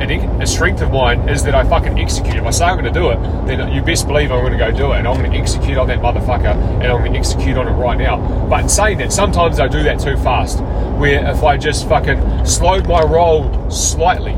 a 0.00 0.46
strength 0.46 0.80
of 0.80 0.90
mine 0.90 1.28
is 1.28 1.42
that 1.44 1.54
I 1.54 1.62
fucking 1.68 1.98
execute. 1.98 2.36
If 2.36 2.44
I 2.44 2.50
say 2.50 2.64
I'm 2.64 2.80
going 2.80 2.92
to 2.92 2.98
do 2.98 3.10
it, 3.10 3.16
then 3.46 3.70
you 3.72 3.82
best 3.82 4.06
believe 4.06 4.32
I'm 4.32 4.40
going 4.40 4.52
to 4.52 4.58
go 4.58 4.70
do 4.70 4.92
it, 4.92 4.98
and 4.98 5.06
I'm 5.06 5.18
going 5.18 5.30
to 5.30 5.38
execute 5.38 5.76
on 5.76 5.88
that 5.88 5.98
motherfucker, 5.98 6.54
and 6.54 6.84
I'm 6.84 7.00
going 7.00 7.12
to 7.12 7.18
execute 7.18 7.56
on 7.58 7.68
it 7.68 7.72
right 7.72 7.98
now. 7.98 8.16
But 8.48 8.62
in 8.62 8.68
saying 8.68 8.98
that, 8.98 9.12
sometimes 9.12 9.60
I 9.60 9.68
do 9.68 9.82
that 9.82 10.00
too 10.00 10.16
fast. 10.16 10.60
Where 10.98 11.30
if 11.30 11.42
I 11.42 11.56
just 11.56 11.88
fucking 11.88 12.46
slowed 12.46 12.88
my 12.88 13.02
roll 13.02 13.70
slightly, 13.70 14.32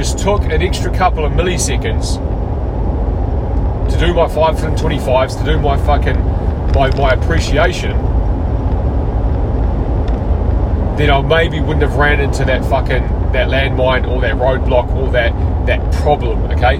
just 0.00 0.18
took 0.18 0.40
an 0.44 0.62
extra 0.62 0.90
couple 0.96 1.26
of 1.26 1.32
milliseconds 1.32 2.14
to 3.92 3.98
do 3.98 4.14
my 4.14 4.26
525s, 4.26 5.38
to 5.38 5.44
do 5.44 5.60
my 5.60 5.76
fucking 5.76 6.18
my, 6.72 6.88
my 6.96 7.10
appreciation, 7.10 7.90
then 10.96 11.10
I 11.10 11.20
maybe 11.20 11.60
wouldn't 11.60 11.82
have 11.82 11.96
ran 11.96 12.18
into 12.18 12.46
that 12.46 12.64
fucking 12.64 13.02
that 13.32 13.48
landmine 13.48 14.08
or 14.08 14.22
that 14.22 14.36
roadblock 14.36 14.90
or 14.96 15.12
that 15.12 15.34
that 15.66 15.92
problem. 15.96 16.44
Okay. 16.52 16.78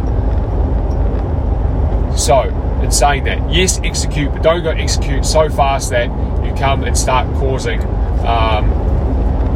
So, 2.16 2.44
in 2.82 2.90
saying 2.90 3.24
that, 3.24 3.52
yes, 3.52 3.80
execute, 3.80 4.32
but 4.32 4.42
don't 4.42 4.62
go 4.62 4.70
execute 4.70 5.26
so 5.26 5.50
fast 5.50 5.90
that 5.90 6.06
you 6.42 6.54
come 6.54 6.84
and 6.84 6.96
start 6.96 7.26
causing 7.34 7.82
um, 8.24 8.64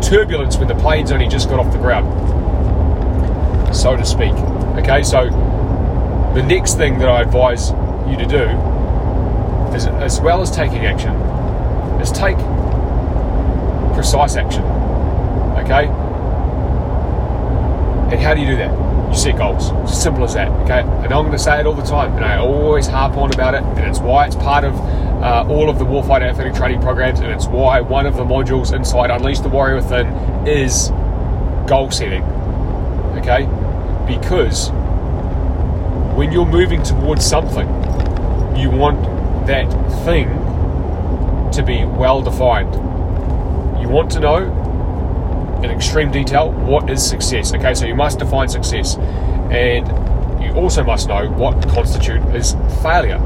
turbulence 0.02 0.58
when 0.58 0.68
the 0.68 0.74
plane's 0.74 1.10
only 1.12 1.28
just 1.28 1.48
got 1.48 1.60
off 1.60 1.72
the 1.72 1.78
ground 1.78 2.33
so 3.74 3.96
to 3.96 4.04
speak. 4.04 4.32
Okay, 4.78 5.02
so 5.02 5.30
the 6.34 6.42
next 6.42 6.76
thing 6.76 6.98
that 6.98 7.08
I 7.08 7.22
advise 7.22 7.70
you 8.08 8.16
to 8.16 8.26
do 8.26 8.44
is, 9.74 9.86
as 9.86 10.20
well 10.20 10.40
as 10.42 10.50
taking 10.50 10.86
action, 10.86 11.12
is 12.00 12.10
take 12.10 12.36
precise 13.94 14.36
action. 14.36 14.62
Okay? 15.64 15.86
And 18.12 18.20
how 18.20 18.34
do 18.34 18.40
you 18.40 18.46
do 18.46 18.56
that? 18.56 19.08
You 19.08 19.16
set 19.16 19.38
goals. 19.38 19.70
It's 19.84 20.02
simple 20.02 20.24
as 20.24 20.34
that. 20.34 20.48
Okay? 20.62 20.80
And 20.80 21.04
I'm 21.04 21.22
going 21.22 21.32
to 21.32 21.38
say 21.38 21.60
it 21.60 21.66
all 21.66 21.74
the 21.74 21.82
time, 21.82 22.14
and 22.16 22.24
I 22.24 22.38
always 22.38 22.86
harp 22.86 23.16
on 23.16 23.32
about 23.32 23.54
it, 23.54 23.62
and 23.62 23.80
it's 23.80 24.00
why 24.00 24.26
it's 24.26 24.36
part 24.36 24.64
of 24.64 24.74
uh, 25.22 25.46
all 25.48 25.70
of 25.70 25.78
the 25.78 25.84
Warfighter 25.84 26.28
Athletic 26.28 26.54
Training 26.54 26.82
programs, 26.82 27.20
and 27.20 27.30
it's 27.30 27.46
why 27.46 27.80
one 27.80 28.06
of 28.06 28.16
the 28.16 28.24
modules 28.24 28.74
inside 28.74 29.10
Unleash 29.10 29.40
the 29.40 29.48
Warrior 29.48 29.76
Within 29.76 30.06
is 30.46 30.90
goal 31.66 31.90
setting. 31.90 32.22
Okay? 33.18 33.46
Because 34.06 34.70
when 36.16 36.30
you're 36.32 36.46
moving 36.46 36.82
towards 36.82 37.24
something, 37.24 37.66
you 38.56 38.70
want 38.70 39.02
that 39.46 39.68
thing 40.04 40.28
to 41.52 41.62
be 41.62 41.84
well 41.84 42.22
defined. 42.22 42.72
You 43.80 43.88
want 43.88 44.10
to 44.12 44.20
know 44.20 45.60
in 45.62 45.70
extreme 45.70 46.10
detail 46.10 46.52
what 46.52 46.88
is 46.90 47.04
success. 47.04 47.52
Okay, 47.54 47.74
so 47.74 47.86
you 47.86 47.94
must 47.94 48.18
define 48.18 48.48
success, 48.48 48.96
and 49.50 49.86
you 50.42 50.52
also 50.54 50.84
must 50.84 51.08
know 51.08 51.28
what 51.30 51.66
constitutes 51.68 52.52
failure. 52.82 53.18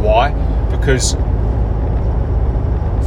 Why? 0.00 0.30
Because 0.70 1.14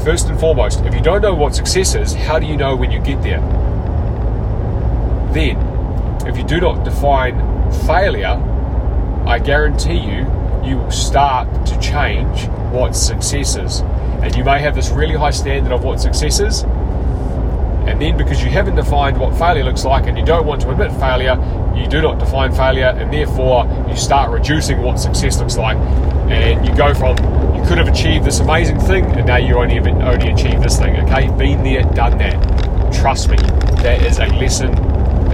first 0.04 0.28
and 0.28 0.40
foremost, 0.40 0.82
if 0.82 0.94
you 0.94 1.02
don't 1.02 1.22
know 1.22 1.34
what 1.34 1.56
success 1.56 1.96
is, 1.96 2.14
how 2.14 2.40
do 2.40 2.46
you 2.46 2.58
know 2.58 2.76
when 2.76 2.92
you 2.92 3.00
get 3.00 3.22
there? 3.22 3.42
Then 5.34 5.69
if 6.28 6.38
you 6.38 6.44
do 6.44 6.60
not 6.60 6.84
define 6.84 7.38
failure, 7.86 8.38
I 9.26 9.40
guarantee 9.40 9.98
you, 9.98 10.26
you 10.64 10.78
will 10.78 10.92
start 10.92 11.66
to 11.68 11.80
change 11.80 12.48
what 12.72 12.96
success 12.96 13.56
is. 13.56 13.80
And 14.22 14.36
you 14.36 14.44
may 14.44 14.60
have 14.60 14.76
this 14.76 14.90
really 14.90 15.16
high 15.16 15.32
standard 15.32 15.72
of 15.72 15.84
what 15.84 16.00
success 16.02 16.40
is, 16.40 16.64
and 17.90 18.00
then 18.00 18.18
because 18.18 18.44
you 18.44 18.50
haven't 18.50 18.76
defined 18.76 19.18
what 19.18 19.36
failure 19.38 19.64
looks 19.64 19.84
like 19.84 20.06
and 20.06 20.18
you 20.18 20.24
don't 20.24 20.46
want 20.46 20.62
to 20.62 20.70
admit 20.70 20.92
failure, 21.00 21.36
you 21.76 21.88
do 21.88 22.02
not 22.02 22.20
define 22.20 22.54
failure, 22.54 22.94
and 22.98 23.12
therefore 23.12 23.66
you 23.90 23.96
start 23.96 24.30
reducing 24.30 24.82
what 24.82 25.00
success 25.00 25.40
looks 25.40 25.58
like. 25.58 25.78
And 26.30 26.68
you 26.68 26.76
go 26.76 26.94
from 26.94 27.18
you 27.56 27.68
could 27.68 27.78
have 27.78 27.88
achieved 27.88 28.26
this 28.26 28.40
amazing 28.40 28.80
thing, 28.80 29.06
and 29.06 29.26
now 29.26 29.38
you 29.38 29.58
only 29.58 29.80
only 29.80 30.32
achieved 30.32 30.62
this 30.62 30.78
thing. 30.78 30.98
Okay, 30.98 31.30
been 31.38 31.64
there, 31.64 31.84
done 31.94 32.18
that. 32.20 32.94
Trust 32.94 33.30
me, 33.30 33.38
that 33.38 34.04
is 34.04 34.20
a 34.20 34.28
lesson 34.28 34.89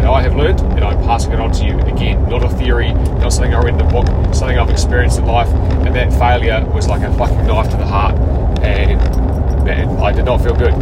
that 0.05 0.11
I 0.11 0.21
have 0.21 0.35
learned, 0.35 0.59
and 0.59 0.83
I'm 0.83 1.01
passing 1.03 1.31
it 1.31 1.39
on 1.39 1.51
to 1.53 1.65
you. 1.65 1.79
Again, 1.79 2.29
not 2.29 2.43
a 2.43 2.49
theory, 2.49 2.93
not 2.93 3.33
something 3.33 3.55
I 3.55 3.59
read 3.59 3.73
in 3.73 3.81
a 3.81 3.89
book, 3.89 4.05
something 4.35 4.57
I've 4.57 4.69
experienced 4.69 5.17
in 5.17 5.25
life. 5.25 5.47
And 5.47 5.95
that 5.95 6.13
failure 6.13 6.63
was 6.71 6.87
like 6.87 7.01
a 7.01 7.11
fucking 7.17 7.47
knife 7.47 7.71
to 7.71 7.77
the 7.77 7.87
heart, 7.87 8.15
and 8.59 8.99
man, 9.65 9.89
I 9.97 10.11
did 10.11 10.25
not 10.25 10.43
feel 10.43 10.53
good. 10.53 10.73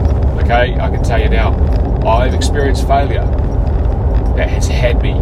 Okay, 0.43 0.77
I 0.77 0.89
can 0.89 1.01
tell 1.03 1.21
you 1.21 1.29
now, 1.29 1.53
I've 2.05 2.33
experienced 2.33 2.85
failure 2.85 3.23
that 4.35 4.49
has 4.49 4.67
had 4.67 5.01
me 5.01 5.13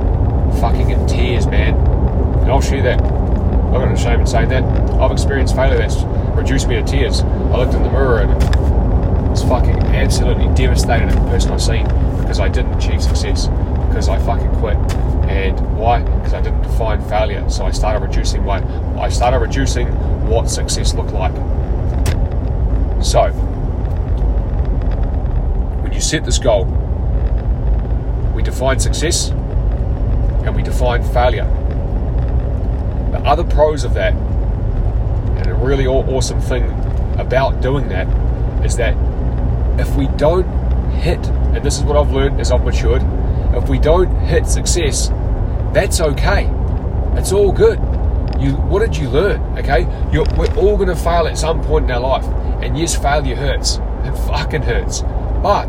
fucking 0.60 0.89
in 0.89 1.05
tears, 1.05 1.46
man. 1.46 1.75
And 1.75 2.51
I'll 2.51 2.60
show 2.60 2.77
you 2.77 2.84
that. 2.84 3.00
I'm 3.03 3.74
not 3.74 3.91
ashamed 3.91 4.22
in 4.22 4.27
saying 4.27 4.50
that. 4.50 4.63
I've 5.00 5.12
experienced 5.12 5.55
failure 5.55 5.77
that's 5.77 6.01
reduced 6.36 6.67
me 6.67 6.75
to 6.75 6.84
tears. 6.84 7.22
I 7.22 7.58
looked 7.58 7.75
in 7.75 7.84
the 7.84 7.91
mirror 7.91 8.22
and 8.22 9.29
was 9.29 9.43
fucking 9.43 9.77
absolutely 9.93 10.51
devastated 10.55 11.10
at 11.10 11.13
the 11.13 11.29
person 11.29 11.51
I 11.51 11.58
seen 11.58 11.84
because 12.20 12.39
I 12.39 12.50
didn't 12.50 12.74
achieve 12.74 13.03
success 13.03 13.48
because 13.91 14.07
I 14.07 14.17
fucking 14.19 14.55
quit. 14.55 14.77
And 15.29 15.60
why? 15.77 16.01
Because 16.01 16.33
I 16.33 16.41
didn't 16.41 16.62
define 16.62 17.01
failure. 17.10 17.48
So 17.50 17.65
I 17.65 17.71
started 17.71 18.01
reducing 18.01 18.45
what 18.45 18.63
I 18.98 19.10
started 19.10 19.39
reducing 19.39 19.88
what 20.27 20.50
success 20.50 20.93
looked 20.93 21.12
like. 21.12 21.33
So 23.03 23.31
when 25.81 25.91
you 25.91 26.00
set 26.00 26.24
this 26.24 26.39
goal, 26.39 26.65
we 28.33 28.41
define 28.41 28.79
success 28.79 29.29
and 29.29 30.55
we 30.55 30.63
define 30.63 31.03
failure. 31.03 31.45
The 33.12 33.19
other 33.25 33.43
pros 33.43 33.83
of 33.83 33.93
that, 33.95 34.13
and 34.13 35.48
a 35.48 35.53
really 35.53 35.86
awesome 35.86 36.39
thing 36.39 36.63
about 37.19 37.62
doing 37.62 37.89
that, 37.89 38.07
is 38.65 38.77
that 38.77 38.95
if 39.77 39.93
we 39.98 40.07
don't 40.15 40.48
hit, 40.91 41.19
and 41.27 41.62
this 41.62 41.77
is 41.77 41.83
what 41.83 41.98
I've 41.98 42.12
learned 42.12 42.39
as 42.39 42.53
I've 42.53 42.63
matured, 42.63 43.01
if 43.55 43.70
we 43.70 43.79
don't 43.79 44.13
hit 44.22 44.46
success, 44.46 45.10
that's 45.74 46.01
okay. 46.01 46.50
It's 47.17 47.31
all 47.31 47.51
good. 47.51 47.79
You, 48.39 48.53
what 48.53 48.79
did 48.79 48.98
you 48.98 49.10
learn? 49.10 49.41
Okay, 49.60 49.81
You're, 50.12 50.25
we're 50.36 50.53
all 50.55 50.75
going 50.75 50.89
to 50.89 50.96
fail 50.96 51.27
at 51.27 51.38
some 51.38 51.62
point 51.62 51.86
in 51.86 51.91
our 51.91 52.00
life, 52.00 52.25
and 52.63 52.77
yes, 52.77 52.96
failure 52.96 53.36
hurts. 53.36 53.77
It 54.03 54.15
fucking 54.27 54.63
hurts. 54.63 55.01
But 55.43 55.67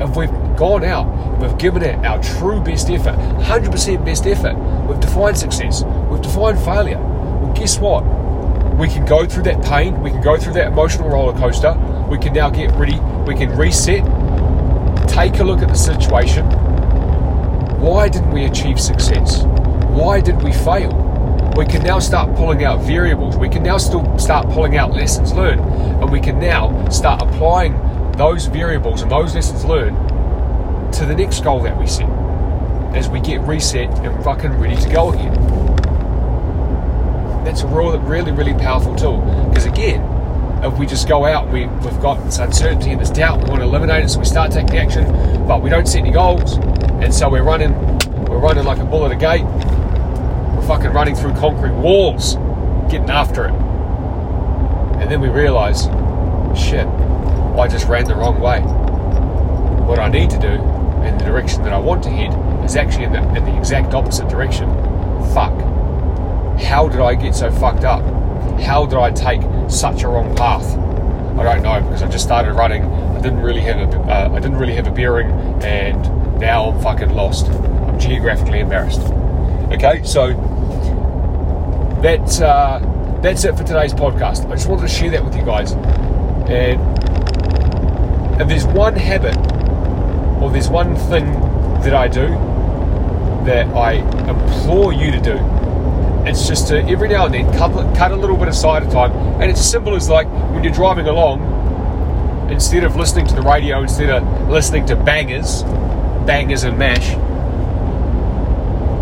if 0.00 0.16
we've 0.16 0.30
gone 0.56 0.84
out, 0.84 1.40
we've 1.40 1.56
given 1.58 1.82
it 1.82 2.04
our 2.04 2.22
true 2.22 2.60
best 2.60 2.88
effort, 2.90 3.16
100% 3.16 4.04
best 4.04 4.26
effort, 4.26 4.54
we've 4.86 5.00
defined 5.00 5.38
success, 5.38 5.82
we've 6.10 6.22
defined 6.22 6.58
failure. 6.60 6.98
Well, 6.98 7.52
guess 7.54 7.78
what? 7.78 8.02
We 8.76 8.86
can 8.86 9.04
go 9.04 9.26
through 9.26 9.44
that 9.44 9.64
pain, 9.64 10.00
we 10.02 10.10
can 10.10 10.20
go 10.20 10.36
through 10.36 10.52
that 10.54 10.68
emotional 10.68 11.08
roller 11.08 11.36
coaster, 11.36 11.74
we 12.08 12.18
can 12.18 12.32
now 12.32 12.50
get 12.50 12.70
ready, 12.72 12.98
we 13.26 13.34
can 13.34 13.56
reset, 13.56 14.04
take 15.08 15.40
a 15.40 15.44
look 15.44 15.62
at 15.62 15.68
the 15.68 15.74
situation. 15.74 16.67
Why 17.88 18.10
didn't 18.10 18.32
we 18.32 18.44
achieve 18.44 18.78
success? 18.78 19.44
Why 19.88 20.20
did 20.20 20.42
we 20.42 20.52
fail? 20.52 20.92
We 21.56 21.64
can 21.64 21.82
now 21.82 22.00
start 22.00 22.36
pulling 22.36 22.62
out 22.62 22.82
variables. 22.82 23.38
We 23.38 23.48
can 23.48 23.62
now 23.62 23.78
still 23.78 24.18
start 24.18 24.46
pulling 24.50 24.76
out 24.76 24.92
lessons 24.92 25.32
learned. 25.32 25.62
And 25.62 26.12
we 26.12 26.20
can 26.20 26.38
now 26.38 26.86
start 26.90 27.22
applying 27.22 27.72
those 28.12 28.44
variables 28.44 29.00
and 29.00 29.10
those 29.10 29.34
lessons 29.34 29.64
learned 29.64 29.96
to 30.92 31.06
the 31.06 31.14
next 31.14 31.42
goal 31.42 31.62
that 31.62 31.78
we 31.78 31.86
set 31.86 32.10
as 32.94 33.08
we 33.08 33.20
get 33.20 33.40
reset 33.40 33.88
and 34.00 34.22
fucking 34.22 34.52
ready 34.60 34.76
to 34.76 34.88
go 34.90 35.10
again. 35.14 35.32
That's 37.42 37.62
a 37.62 37.66
real, 37.68 37.98
really, 38.00 38.32
really 38.32 38.52
powerful 38.52 38.94
tool. 38.96 39.22
Because 39.48 39.64
again, 39.64 40.02
if 40.62 40.78
we 40.78 40.84
just 40.84 41.08
go 41.08 41.24
out, 41.24 41.50
we, 41.50 41.64
we've 41.66 42.00
got 42.02 42.22
this 42.22 42.38
uncertainty 42.38 42.90
and 42.90 43.00
this 43.00 43.08
doubt, 43.08 43.42
we 43.42 43.48
want 43.48 43.62
to 43.62 43.66
eliminate 43.66 44.04
it, 44.04 44.10
so 44.10 44.18
we 44.18 44.26
start 44.26 44.52
taking 44.52 44.76
action, 44.76 45.06
but 45.46 45.62
we 45.62 45.70
don't 45.70 45.88
set 45.88 46.00
any 46.00 46.10
goals, 46.10 46.58
and 47.02 47.14
so 47.14 47.28
we're 47.28 47.42
running, 47.42 47.74
we're 48.26 48.38
running 48.38 48.64
like 48.64 48.78
a 48.78 48.84
bull 48.84 49.06
at 49.06 49.12
a 49.12 49.16
gate. 49.16 49.44
We're 49.44 50.66
fucking 50.66 50.90
running 50.92 51.14
through 51.14 51.34
concrete 51.34 51.72
walls, 51.72 52.34
getting 52.90 53.10
after 53.10 53.46
it, 53.46 53.54
and 55.00 55.10
then 55.10 55.20
we 55.20 55.28
realise, 55.28 55.84
shit, 56.58 56.86
I 56.86 57.68
just 57.68 57.86
ran 57.86 58.04
the 58.04 58.14
wrong 58.14 58.40
way. 58.40 58.60
What 59.86 59.98
I 59.98 60.08
need 60.08 60.30
to 60.30 60.38
do, 60.38 60.48
in 61.06 61.16
the 61.18 61.24
direction 61.24 61.62
that 61.64 61.72
I 61.72 61.78
want 61.78 62.02
to 62.04 62.10
head, 62.10 62.34
is 62.64 62.76
actually 62.76 63.04
in 63.04 63.12
the, 63.12 63.22
in 63.34 63.44
the 63.44 63.56
exact 63.56 63.94
opposite 63.94 64.28
direction. 64.28 64.68
Fuck. 65.32 65.58
How 66.60 66.88
did 66.88 67.00
I 67.00 67.14
get 67.14 67.34
so 67.34 67.50
fucked 67.50 67.84
up? 67.84 68.02
how 68.60 68.86
did 68.86 68.98
I 68.98 69.10
take 69.10 69.40
such 69.70 70.02
a 70.02 70.08
wrong 70.08 70.34
path? 70.34 70.76
I 71.38 71.42
don't 71.42 71.62
know 71.62 71.80
because 71.80 72.02
I 72.02 72.08
just 72.08 72.24
started 72.24 72.54
running. 72.54 72.84
I 72.84 73.20
didn't 73.20 73.40
really 73.40 73.60
have 73.60 73.94
a, 73.94 73.98
uh, 74.00 74.30
I 74.32 74.40
didn't 74.40 74.58
really 74.58 74.74
have 74.74 74.86
a 74.86 74.90
bearing, 74.90 75.30
and 75.62 76.04
now 76.38 76.70
I'm 76.70 76.80
fucking 76.80 77.10
lost. 77.10 77.48
I'm 77.48 77.98
geographically 77.98 78.60
embarrassed. 78.60 79.00
Okay, 79.72 80.02
so 80.04 80.32
that's 82.02 82.40
uh, 82.40 82.80
that's 83.22 83.44
it 83.44 83.56
for 83.56 83.64
today's 83.64 83.92
podcast. 83.92 84.46
I 84.46 84.54
just 84.54 84.68
wanted 84.68 84.82
to 84.82 84.88
share 84.88 85.10
that 85.10 85.24
with 85.24 85.36
you 85.36 85.44
guys. 85.44 85.72
And 86.50 86.80
if 88.40 88.48
there's 88.48 88.66
one 88.66 88.94
habit 88.94 89.36
or 90.42 90.50
there's 90.50 90.68
one 90.68 90.96
thing 90.96 91.32
that 91.82 91.94
I 91.94 92.08
do 92.08 92.28
that 93.44 93.66
I 93.68 93.94
implore 94.28 94.92
you 94.92 95.10
to 95.10 95.20
do 95.20 95.58
it's 96.28 96.46
just 96.46 96.68
to 96.68 96.82
every 96.88 97.08
now 97.08 97.24
and 97.24 97.32
then 97.32 97.50
cut, 97.54 97.72
cut 97.96 98.12
a 98.12 98.16
little 98.16 98.36
bit 98.36 98.48
aside 98.48 98.82
of 98.82 98.92
time. 98.92 99.12
And 99.40 99.50
it's 99.50 99.60
as 99.60 99.70
simple 99.70 99.94
as 99.94 100.10
like 100.10 100.26
when 100.52 100.62
you're 100.62 100.72
driving 100.72 101.06
along, 101.06 101.40
instead 102.50 102.84
of 102.84 102.96
listening 102.96 103.26
to 103.28 103.34
the 103.34 103.40
radio, 103.40 103.82
instead 103.82 104.10
of 104.10 104.48
listening 104.48 104.84
to 104.86 104.96
bangers, 104.96 105.62
bangers 106.28 106.64
and 106.64 106.78
mash, 106.78 107.14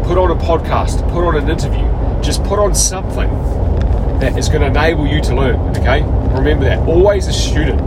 put 0.07 0.17
on 0.17 0.31
a 0.31 0.37
podcast, 0.37 1.03
put 1.11 1.25
on 1.25 1.37
an 1.37 1.51
interview, 1.51 1.83
just 2.23 2.43
put 2.45 2.61
on 2.61 2.73
something 2.73 3.29
that 4.21 4.39
is 4.39 4.49
going 4.49 4.61
to 4.61 4.69
enable 4.69 5.07
you 5.07 5.21
to 5.21 5.35
learn. 5.35 5.57
Okay? 5.77 6.03
Remember 6.33 6.65
that. 6.67 6.79
Always 6.87 7.27
a 7.27 7.33
student. 7.33 7.81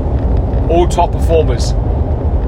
All 0.69 0.87
top 0.89 1.13
performers. 1.13 1.71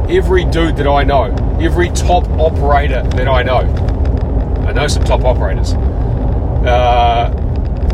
Every 0.09 0.43
dude 0.43 0.75
that 0.75 0.87
I 0.87 1.03
know, 1.03 1.33
every 1.61 1.89
top 1.91 2.27
operator 2.31 3.03
that 3.15 3.27
I 3.27 3.41
know. 3.41 3.61
I 4.67 4.73
know 4.73 4.87
some 4.87 5.05
top 5.05 5.23
operators 5.23 5.73
uh, 6.65 7.29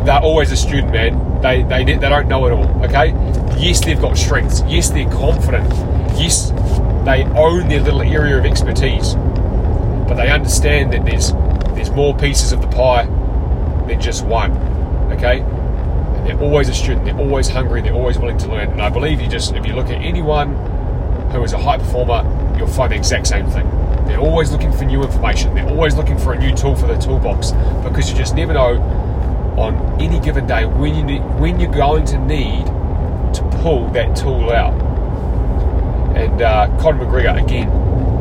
they're 0.03 0.19
always 0.19 0.51
a 0.51 0.57
student, 0.57 0.91
man. 0.91 1.41
They, 1.41 1.63
they, 1.63 1.83
they 1.83 2.09
don't 2.09 2.27
know 2.27 2.45
it 2.47 2.51
all, 2.51 2.83
okay? 2.85 3.09
Yes, 3.57 3.83
they've 3.83 3.99
got 3.99 4.17
strengths. 4.17 4.61
Yes, 4.67 4.89
they're 4.89 5.09
confident. 5.09 5.69
Yes, 6.19 6.51
they 7.07 7.23
own 7.39 7.69
their 7.69 7.79
little 7.79 8.01
area 8.01 8.37
of 8.37 8.45
expertise. 8.45 9.15
But 10.07 10.15
they 10.15 10.29
understand 10.29 10.91
that 10.91 11.05
there's, 11.05 11.31
there's 11.73 11.89
more 11.89 12.13
pieces 12.13 12.51
of 12.51 12.61
the 12.61 12.67
pie 12.67 13.05
than 13.87 14.01
just 14.01 14.25
one, 14.25 14.51
okay? 15.13 15.39
And 15.39 16.27
they're 16.27 16.39
always 16.41 16.67
a 16.67 16.73
student. 16.73 17.05
They're 17.05 17.17
always 17.17 17.47
hungry. 17.47 17.81
They're 17.81 17.93
always 17.93 18.17
willing 18.17 18.37
to 18.39 18.47
learn. 18.49 18.71
And 18.71 18.81
I 18.81 18.89
believe 18.89 19.21
you 19.21 19.29
just, 19.29 19.53
if 19.53 19.65
you 19.65 19.73
look 19.73 19.87
at 19.87 20.01
anyone 20.01 20.53
who 21.31 21.41
is 21.43 21.53
a 21.53 21.57
high 21.57 21.77
performer, 21.77 22.23
you'll 22.57 22.67
find 22.67 22.91
the 22.91 22.97
exact 22.97 23.27
same 23.27 23.49
thing. 23.51 23.69
They're 24.05 24.19
always 24.19 24.51
looking 24.51 24.73
for 24.73 24.83
new 24.83 25.01
information. 25.03 25.55
They're 25.55 25.69
always 25.69 25.95
looking 25.95 26.17
for 26.17 26.33
a 26.33 26.39
new 26.39 26.53
tool 26.55 26.75
for 26.75 26.87
the 26.87 26.97
toolbox 26.97 27.51
because 27.83 28.09
you 28.09 28.17
just 28.17 28.35
never 28.35 28.53
know 28.53 28.81
on 29.57 30.01
any 30.01 30.19
given 30.19 30.45
day 30.45 30.65
when 30.65 30.93
you 30.93 31.03
need, 31.03 31.21
when 31.39 31.57
you're 31.57 31.71
going 31.71 32.03
to 32.07 32.17
need 32.19 32.65
to 33.33 33.49
pull 33.61 33.87
that 33.91 34.13
tool 34.13 34.51
out. 34.51 34.86
And 36.17 36.41
uh, 36.41 36.75
Conor 36.79 37.05
McGregor 37.05 37.43
again. 37.43 37.69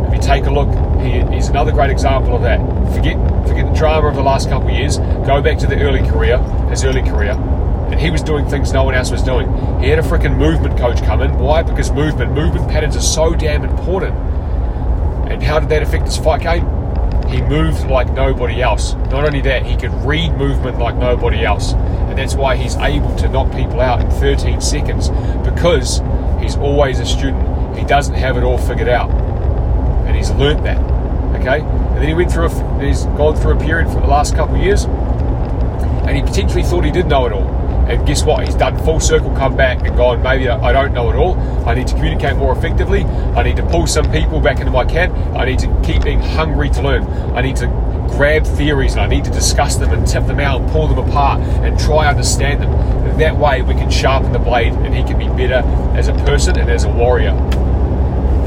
If 0.07 0.15
you 0.15 0.21
take 0.21 0.45
a 0.45 0.51
look, 0.51 0.69
he, 1.01 1.21
he's 1.35 1.49
another 1.49 1.73
great 1.73 1.91
example 1.91 2.37
of 2.37 2.43
that. 2.43 2.61
Forget 2.95 3.17
forget 3.49 3.67
the 3.67 3.75
drama 3.75 4.09
of 4.09 4.15
the 4.15 4.23
last 4.23 4.49
couple 4.51 4.69
of 4.69 4.75
years. 4.75 4.99
Go 4.99 5.41
back 5.41 5.59
to 5.59 5.67
the 5.67 5.81
early 5.81 6.07
career, 6.09 6.39
his 6.69 6.85
early 6.85 7.03
career, 7.03 7.33
and 7.33 7.99
he 7.99 8.11
was 8.11 8.23
doing 8.23 8.47
things 8.49 8.73
no 8.73 8.85
one 8.85 8.95
else 8.95 9.11
was 9.11 9.23
doing. 9.23 9.47
He 9.81 9.89
had 9.89 9.99
a 9.99 10.03
freaking 10.03 10.37
movement 10.37 10.79
coach 10.79 11.03
come 11.05 11.23
in. 11.23 11.39
Why? 11.39 11.63
Because 11.63 11.91
movement, 11.91 12.33
movement 12.33 12.69
patterns 12.69 12.97
are 12.97 13.01
so 13.01 13.35
damn 13.35 13.65
important. 13.65 14.15
And 15.31 15.43
how 15.43 15.59
did 15.59 15.71
that 15.71 15.83
affect 15.83 16.05
his 16.05 16.19
fight 16.19 16.43
game? 16.43 16.67
He 17.29 17.41
moved 17.43 17.87
like 17.87 18.13
nobody 18.13 18.63
else. 18.63 18.95
Not 18.95 19.25
only 19.25 19.41
that, 19.43 19.65
he 19.65 19.77
could 19.77 19.93
read 20.05 20.33
movement 20.37 20.79
like 20.79 20.97
nobody 20.97 21.45
else. 21.45 21.73
And 21.73 22.19
that's 22.19 22.35
why 22.35 22.57
he's 22.57 22.77
able 22.77 23.15
to 23.17 23.29
knock 23.29 23.51
people 23.53 23.81
out 23.81 24.01
in 24.01 24.11
13 24.11 24.61
seconds 24.61 25.09
because 25.45 26.03
he's 26.41 26.57
always 26.57 27.01
a 27.01 27.07
student. 27.07 27.56
He 27.77 27.85
doesn't 27.85 28.15
have 28.15 28.37
it 28.37 28.43
all 28.43 28.59
figured 28.59 28.89
out. 28.89 29.11
And 30.07 30.17
he's 30.17 30.31
learnt 30.31 30.63
that. 30.65 30.79
Okay? 31.41 31.61
And 31.61 31.97
then 31.97 32.09
he 32.09 32.15
went 32.15 32.33
through 32.33 32.47
a, 32.47 32.81
he's 32.81 33.05
gone 33.05 33.37
through 33.37 33.57
a 33.57 33.61
period 33.61 33.89
for 33.89 34.01
the 34.01 34.07
last 34.07 34.35
couple 34.35 34.57
of 34.57 34.63
years 34.63 34.87
and 36.07 36.17
he 36.17 36.23
potentially 36.23 36.63
thought 36.63 36.85
he 36.85 36.91
did 36.91 37.07
know 37.07 37.27
it 37.27 37.33
all. 37.33 37.49
And 37.89 38.05
guess 38.07 38.25
what? 38.25 38.45
He's 38.45 38.55
done 38.55 38.79
full 38.85 39.01
circle, 39.01 39.31
come 39.37 39.57
back 39.57 39.87
and 39.87 39.97
gone, 39.97 40.23
maybe 40.23 40.49
I 40.49 40.73
don't 40.73 40.93
know 40.93 41.11
it 41.11 41.17
all. 41.17 41.39
I 41.69 41.75
need 41.75 41.89
to 41.89 41.95
communicate 41.95 42.37
more 42.37 42.57
effectively. 42.57 43.05
I 43.05 43.43
need 43.43 43.57
to 43.57 43.67
pull 43.67 43.87
some 43.87 44.11
people 44.11 44.41
back 44.41 44.59
into 44.61 44.73
my 44.73 44.85
camp. 44.85 45.15
I 45.37 45.45
need 45.45 45.59
to 45.61 45.83
keep 45.85 46.03
being 46.03 46.21
hungry 46.21 46.71
to 46.71 46.83
learn. 46.83 47.05
I 47.37 47.43
need 47.43 47.57
to 47.57 47.67
grab 48.07 48.47
theories 48.47 48.93
and 48.93 49.01
I 49.01 49.07
need 49.07 49.25
to 49.25 49.31
discuss 49.31 49.77
them 49.77 49.93
and 49.93 50.07
tip 50.07 50.27
them 50.27 50.41
out 50.41 50.67
pull 50.71 50.89
them 50.89 50.99
apart 50.99 51.41
and 51.41 51.79
try 51.79 52.09
understand 52.09 52.63
them. 52.63 53.19
That 53.19 53.37
way 53.37 53.63
we 53.63 53.75
can 53.75 53.91
sharpen 53.91 54.33
the 54.33 54.39
blade 54.39 54.73
and 54.73 54.95
he 54.95 55.03
can 55.03 55.19
be 55.19 55.29
better 55.29 55.67
as 55.97 56.09
a 56.09 56.15
person 56.25 56.59
and 56.59 56.71
as 56.71 56.85
a 56.85 56.91
warrior. 56.91 57.31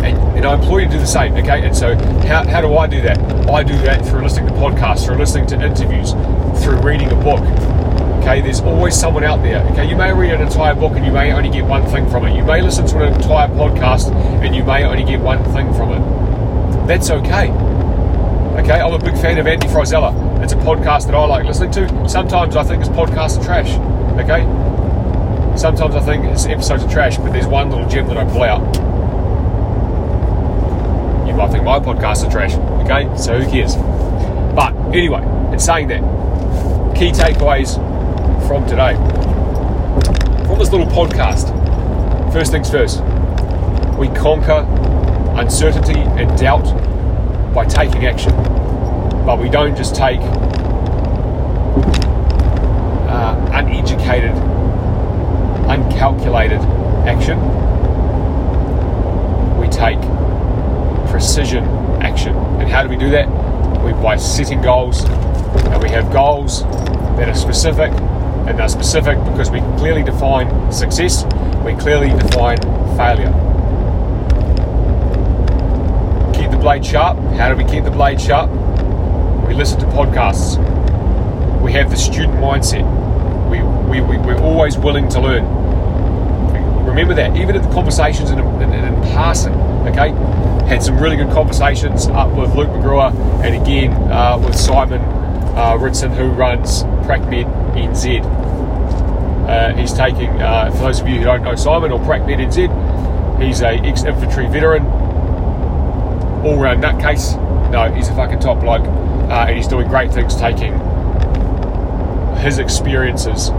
And, 0.04 0.18
and 0.38 0.46
I 0.46 0.56
implore 0.56 0.80
you 0.80 0.88
to 0.88 0.94
do 0.94 1.00
the 1.00 1.08
same, 1.08 1.34
okay? 1.34 1.66
And 1.66 1.76
so, 1.76 1.96
how, 2.26 2.48
how 2.48 2.62
do 2.62 2.78
I 2.78 2.88
do 2.88 3.02
that? 3.02 3.18
I 3.50 3.64
do 3.64 3.78
that 3.80 4.06
through 4.06 4.22
listening 4.22 4.48
to 4.48 4.54
podcasts, 4.54 5.06
through 5.06 5.18
listening 5.18 5.48
to 5.48 5.62
interviews, 5.62 6.12
through 6.64 6.80
reading 6.82 7.12
a 7.12 7.16
book, 7.16 7.42
Okay, 8.20 8.42
there's 8.42 8.60
always 8.60 9.00
someone 9.00 9.24
out 9.24 9.42
there. 9.42 9.64
Okay, 9.72 9.90
you 9.90 9.96
may 9.96 10.14
read 10.14 10.34
an 10.34 10.42
entire 10.42 10.76
book 10.76 10.92
and 10.92 11.06
you 11.06 11.12
may 11.12 11.32
only 11.32 11.50
get 11.50 11.64
one 11.66 11.86
thing 11.88 12.08
from 12.10 12.28
it. 12.28 12.36
You 12.36 12.44
may 12.44 12.62
listen 12.62 12.86
to 12.88 13.04
an 13.04 13.14
entire 13.14 13.48
podcast 13.48 14.14
and 14.44 14.54
you 14.54 14.64
may 14.64 14.84
only 14.84 15.06
get 15.06 15.22
one 15.22 15.42
thing 15.54 15.74
from 15.74 15.94
it. 15.94 16.86
That's 16.86 17.10
okay. 17.10 17.48
Okay, 18.60 18.82
I'm 18.82 18.92
a 18.92 19.00
big 19.00 19.16
fan 19.16 19.38
of 19.38 19.48
Andy 19.48 19.68
Frisella. 19.68 20.44
It's 20.44 20.52
a 20.52 20.58
podcast 20.58 21.06
that 21.06 21.16
I 21.16 21.26
like 21.26 21.46
listening 21.46 21.72
to. 21.72 22.10
Sometimes 22.10 22.58
I 22.58 22.64
think 22.64 22.84
his 22.84 22.90
podcasts 22.90 23.40
are 23.40 23.44
trash. 23.46 23.72
Okay, 24.20 24.44
sometimes 25.58 25.96
I 25.96 26.02
think 26.02 26.26
his 26.26 26.46
episodes 26.46 26.84
are 26.84 26.92
trash, 26.92 27.18
but 27.18 27.32
there's 27.32 27.48
one 27.48 27.70
little 27.70 27.88
gem 27.88 28.08
that 28.08 28.18
I 28.18 28.26
pull 28.26 28.44
out. 28.44 28.60
You 31.26 31.34
might 31.34 31.52
think 31.52 31.64
my 31.64 31.80
podcasts 31.80 32.28
are 32.28 32.30
trash. 32.30 32.54
Okay, 32.84 33.08
so 33.18 33.40
who 33.40 33.50
cares? 33.50 33.78
But 34.54 34.76
anyway, 34.94 35.24
in 35.54 35.60
saying 35.60 35.88
that, 35.88 36.02
key 36.98 37.12
takeaways 37.12 37.76
from 38.46 38.68
today. 38.68 38.96
From 40.48 40.60
this 40.60 40.70
little 40.74 40.88
podcast, 40.88 41.54
first 42.34 42.52
things 42.52 42.70
first, 42.70 43.00
we 43.98 44.10
conquer 44.10 44.68
uncertainty 45.40 46.02
and 46.02 46.38
doubt 46.38 46.89
by 47.60 47.66
taking 47.66 48.06
action. 48.06 48.32
But 49.26 49.38
we 49.38 49.50
don't 49.50 49.76
just 49.76 49.94
take 49.94 50.22
uh, 53.12 53.50
uneducated, 53.52 54.32
uncalculated 55.68 56.62
action. 57.06 57.38
We 59.60 59.68
take 59.68 60.00
precision 61.10 61.66
action. 62.02 62.34
And 62.62 62.70
how 62.70 62.82
do 62.84 62.88
we 62.88 62.96
do 62.96 63.10
that? 63.10 63.28
We 63.84 63.92
by 63.92 64.16
setting 64.16 64.62
goals, 64.62 65.04
and 65.04 65.84
we 65.84 65.90
have 65.90 66.14
goals 66.14 66.64
that 67.18 67.28
are 67.28 67.36
specific, 67.36 67.92
and 68.48 68.58
they're 68.58 68.70
specific 68.70 69.18
because 69.26 69.52
we 69.52 69.60
clearly 69.78 70.04
define 70.04 70.72
success, 70.72 71.26
we 71.66 71.74
clearly 71.74 72.12
define 72.22 72.58
failure. 72.96 73.34
Keep 76.34 76.49
the 76.49 76.49
blade 76.60 76.86
sharp. 76.86 77.18
How 77.36 77.50
do 77.50 77.56
we 77.56 77.64
keep 77.70 77.84
the 77.84 77.92
blade 77.92 78.20
sharp? 78.20 78.50
We 79.48 79.54
listen 79.56 79.80
to 79.80 79.86
podcasts. 79.88 80.58
We 81.62 81.72
have 81.74 81.90
the 81.90 81.96
student 81.96 82.36
mindset. 82.36 82.84
We, 83.50 83.62
we, 83.90 84.02
we, 84.02 84.18
we're 84.18 84.42
always 84.42 84.78
willing 84.78 85.10
to 85.10 85.22
learn. 85.22 86.86
Remember 86.86 87.14
that, 87.14 87.36
even 87.38 87.56
in 87.56 87.62
the 87.62 87.70
conversations 87.70 88.30
in, 88.32 88.40
in, 88.40 88.74
in 88.74 88.94
passing, 89.14 89.54
okay? 89.88 90.10
Had 90.68 90.84
some 90.84 91.00
really 91.00 91.16
good 91.16 91.32
conversations 91.32 92.08
up 92.08 92.36
with 92.36 92.54
Luke 92.56 92.70
McGrewer 92.70 93.14
and 93.44 93.56
again 93.62 93.94
uh, 94.12 94.38
with 94.38 94.56
Simon 94.56 95.02
uh, 95.58 95.78
Ritson, 95.80 96.12
who 96.12 96.30
runs 96.30 96.84
PracMed 97.06 97.46
NZ. 97.76 98.24
Uh, 99.48 99.76
he's 99.76 99.94
taking, 99.94 100.30
uh, 100.42 100.72
for 100.72 100.80
those 100.80 101.00
of 101.00 101.08
you 101.08 101.18
who 101.18 101.24
don't 101.24 101.44
know 101.44 101.56
Simon 101.56 101.92
or 101.92 102.00
PracMed 102.00 102.38
NZ, 102.38 103.42
he's 103.42 103.62
a 103.62 103.70
ex-infantry 103.70 104.48
veteran, 104.48 104.84
all-round 106.44 106.84
nutcase. 106.84 107.36
No, 107.72 107.92
he's 107.92 108.10
a 108.10 108.16
fucking 108.16 108.40
top 108.40 108.60
bloke, 108.62 108.86
uh, 108.86 109.46
and 109.48 109.56
he's 109.56 109.68
doing 109.68 109.88
great 109.88 110.12
things, 110.12 110.36
taking 110.36 110.74
his 112.38 112.58
experiences 112.60 113.50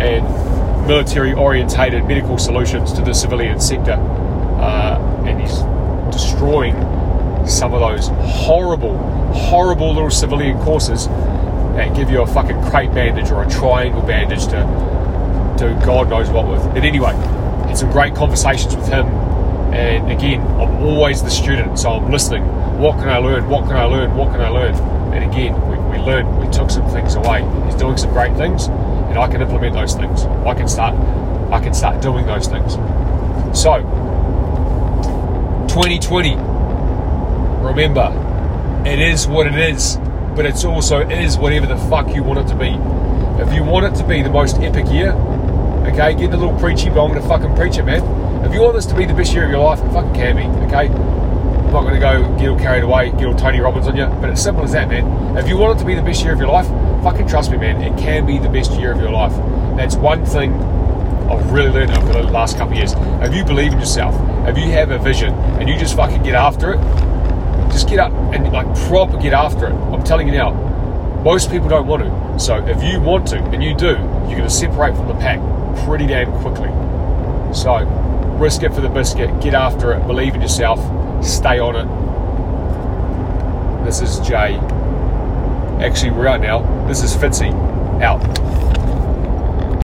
and 0.00 0.26
military-orientated 0.86 2.04
medical 2.06 2.38
solutions 2.38 2.92
to 2.92 3.02
the 3.02 3.12
civilian 3.12 3.60
sector, 3.60 3.92
uh, 3.92 4.98
and 5.26 5.40
he's 5.40 5.62
destroying 6.12 6.74
some 7.46 7.74
of 7.74 7.80
those 7.80 8.08
horrible, 8.08 8.96
horrible 9.32 9.92
little 9.92 10.10
civilian 10.10 10.58
courses 10.62 11.06
that 11.06 11.94
give 11.94 12.10
you 12.10 12.22
a 12.22 12.26
fucking 12.26 12.60
crepe 12.64 12.92
bandage 12.92 13.30
or 13.30 13.42
a 13.42 13.48
triangle 13.50 14.02
bandage 14.02 14.46
to 14.46 14.64
do 15.58 15.74
God 15.84 16.08
knows 16.08 16.30
what 16.30 16.48
with. 16.48 16.62
And 16.76 16.84
anyway, 16.84 17.12
had 17.66 17.78
some 17.78 17.90
great 17.90 18.14
conversations 18.14 18.74
with 18.74 18.88
him. 18.88 19.06
And 19.74 20.10
again, 20.10 20.40
I'm 20.40 20.82
always 20.84 21.22
the 21.22 21.30
student, 21.30 21.78
so 21.78 21.90
I'm 21.90 22.10
listening. 22.10 22.44
What 22.78 22.98
can 22.98 23.08
I 23.08 23.18
learn? 23.18 23.48
What 23.48 23.64
can 23.66 23.76
I 23.76 23.84
learn? 23.84 24.16
What 24.16 24.30
can 24.30 24.40
I 24.40 24.48
learn? 24.48 24.74
And 25.12 25.30
again, 25.30 25.54
we, 25.68 25.76
we 25.90 26.04
learned, 26.04 26.38
we 26.38 26.48
took 26.52 26.70
some 26.70 26.88
things 26.90 27.16
away. 27.16 27.42
He's 27.66 27.74
doing 27.74 27.96
some 27.96 28.12
great 28.12 28.36
things, 28.36 28.68
and 28.68 29.18
I 29.18 29.26
can 29.26 29.42
implement 29.42 29.74
those 29.74 29.94
things. 29.94 30.24
I 30.24 30.54
can 30.54 30.68
start, 30.68 30.94
I 31.52 31.60
can 31.60 31.74
start 31.74 32.00
doing 32.00 32.24
those 32.24 32.46
things. 32.46 32.74
So, 33.58 33.80
2020 35.68 36.36
remember, 37.64 38.12
it 38.86 39.00
is 39.00 39.26
what 39.26 39.46
it 39.46 39.56
is, 39.56 39.96
but 40.36 40.46
it's 40.46 40.64
also 40.64 41.00
is 41.08 41.36
whatever 41.36 41.66
the 41.66 41.76
fuck 41.88 42.14
you 42.14 42.22
want 42.22 42.38
it 42.38 42.46
to 42.52 42.54
be. 42.54 42.70
If 43.42 43.52
you 43.52 43.64
want 43.64 43.86
it 43.86 43.98
to 44.00 44.06
be 44.06 44.22
the 44.22 44.30
most 44.30 44.58
epic 44.58 44.86
year, 44.92 45.12
okay, 45.88 46.12
getting 46.12 46.34
a 46.34 46.36
little 46.36 46.58
preachy, 46.58 46.90
but 46.90 47.04
I'm 47.04 47.14
to 47.14 47.26
fucking 47.26 47.56
preach 47.56 47.78
it, 47.78 47.84
man. 47.84 48.02
If 48.44 48.52
you 48.52 48.60
want 48.60 48.74
this 48.74 48.86
to 48.86 48.94
be 48.94 49.06
the 49.06 49.14
best 49.14 49.32
year 49.32 49.44
of 49.44 49.50
your 49.50 49.60
life, 49.60 49.80
it 49.80 49.90
fucking 49.90 50.14
can 50.14 50.36
be, 50.36 50.42
okay? 50.66 50.88
I'm 50.88 51.72
not 51.72 51.82
going 51.82 51.94
to 51.94 52.00
go 52.00 52.38
get 52.38 52.48
all 52.50 52.58
carried 52.58 52.84
away, 52.84 53.10
get 53.12 53.24
all 53.24 53.34
Tony 53.34 53.58
Robbins 53.58 53.88
on 53.88 53.96
you, 53.96 54.06
but 54.20 54.28
it's 54.28 54.42
simple 54.42 54.62
as 54.62 54.72
that, 54.72 54.88
man. 54.88 55.36
If 55.36 55.48
you 55.48 55.56
want 55.56 55.76
it 55.76 55.80
to 55.80 55.86
be 55.86 55.94
the 55.94 56.02
best 56.02 56.22
year 56.22 56.34
of 56.34 56.38
your 56.38 56.48
life, 56.48 56.66
fucking 57.02 57.26
trust 57.26 57.50
me, 57.50 57.56
man, 57.56 57.80
it 57.82 57.98
can 57.98 58.26
be 58.26 58.38
the 58.38 58.48
best 58.50 58.72
year 58.72 58.92
of 58.92 59.00
your 59.00 59.10
life. 59.10 59.32
That's 59.76 59.96
one 59.96 60.24
thing 60.26 60.52
I've 60.52 61.50
really 61.50 61.70
learned 61.70 61.92
over 61.92 62.12
the 62.12 62.22
last 62.24 62.58
couple 62.58 62.74
of 62.74 62.78
years. 62.78 62.92
If 63.26 63.34
you 63.34 63.44
believe 63.44 63.72
in 63.72 63.80
yourself, 63.80 64.14
if 64.46 64.58
you 64.58 64.70
have 64.72 64.90
a 64.90 64.98
vision, 64.98 65.32
and 65.32 65.68
you 65.68 65.76
just 65.78 65.96
fucking 65.96 66.22
get 66.22 66.34
after 66.34 66.74
it, 66.74 66.80
just 67.72 67.88
get 67.88 67.98
up 67.98 68.12
and 68.12 68.52
like 68.52 68.66
proper 68.88 69.16
get 69.16 69.32
after 69.32 69.68
it. 69.68 69.72
I'm 69.72 70.04
telling 70.04 70.28
you 70.28 70.34
now, 70.34 70.52
most 71.24 71.50
people 71.50 71.68
don't 71.68 71.86
want 71.86 72.02
to. 72.02 72.38
So 72.38 72.64
if 72.66 72.82
you 72.84 73.00
want 73.00 73.26
to 73.28 73.38
and 73.38 73.64
you 73.64 73.74
do, 73.74 73.86
you're 73.86 74.36
going 74.36 74.42
to 74.42 74.50
separate 74.50 74.94
from 74.94 75.08
the 75.08 75.14
pack 75.14 75.40
pretty 75.86 76.06
damn 76.06 76.30
quickly. 76.40 76.68
So 77.54 78.03
risk 78.38 78.62
it 78.62 78.72
for 78.74 78.80
the 78.80 78.88
biscuit, 78.88 79.40
get 79.40 79.54
after 79.54 79.92
it, 79.92 80.06
believe 80.06 80.34
in 80.34 80.42
yourself, 80.42 80.78
stay 81.24 81.58
on 81.58 81.76
it. 81.76 81.86
This 83.84 84.00
is 84.00 84.18
Jay. 84.26 84.56
Actually, 85.84 86.10
out 86.10 86.40
now. 86.40 86.86
This 86.86 87.02
is 87.02 87.14
Fitzy. 87.14 87.52
Out. 88.00 88.22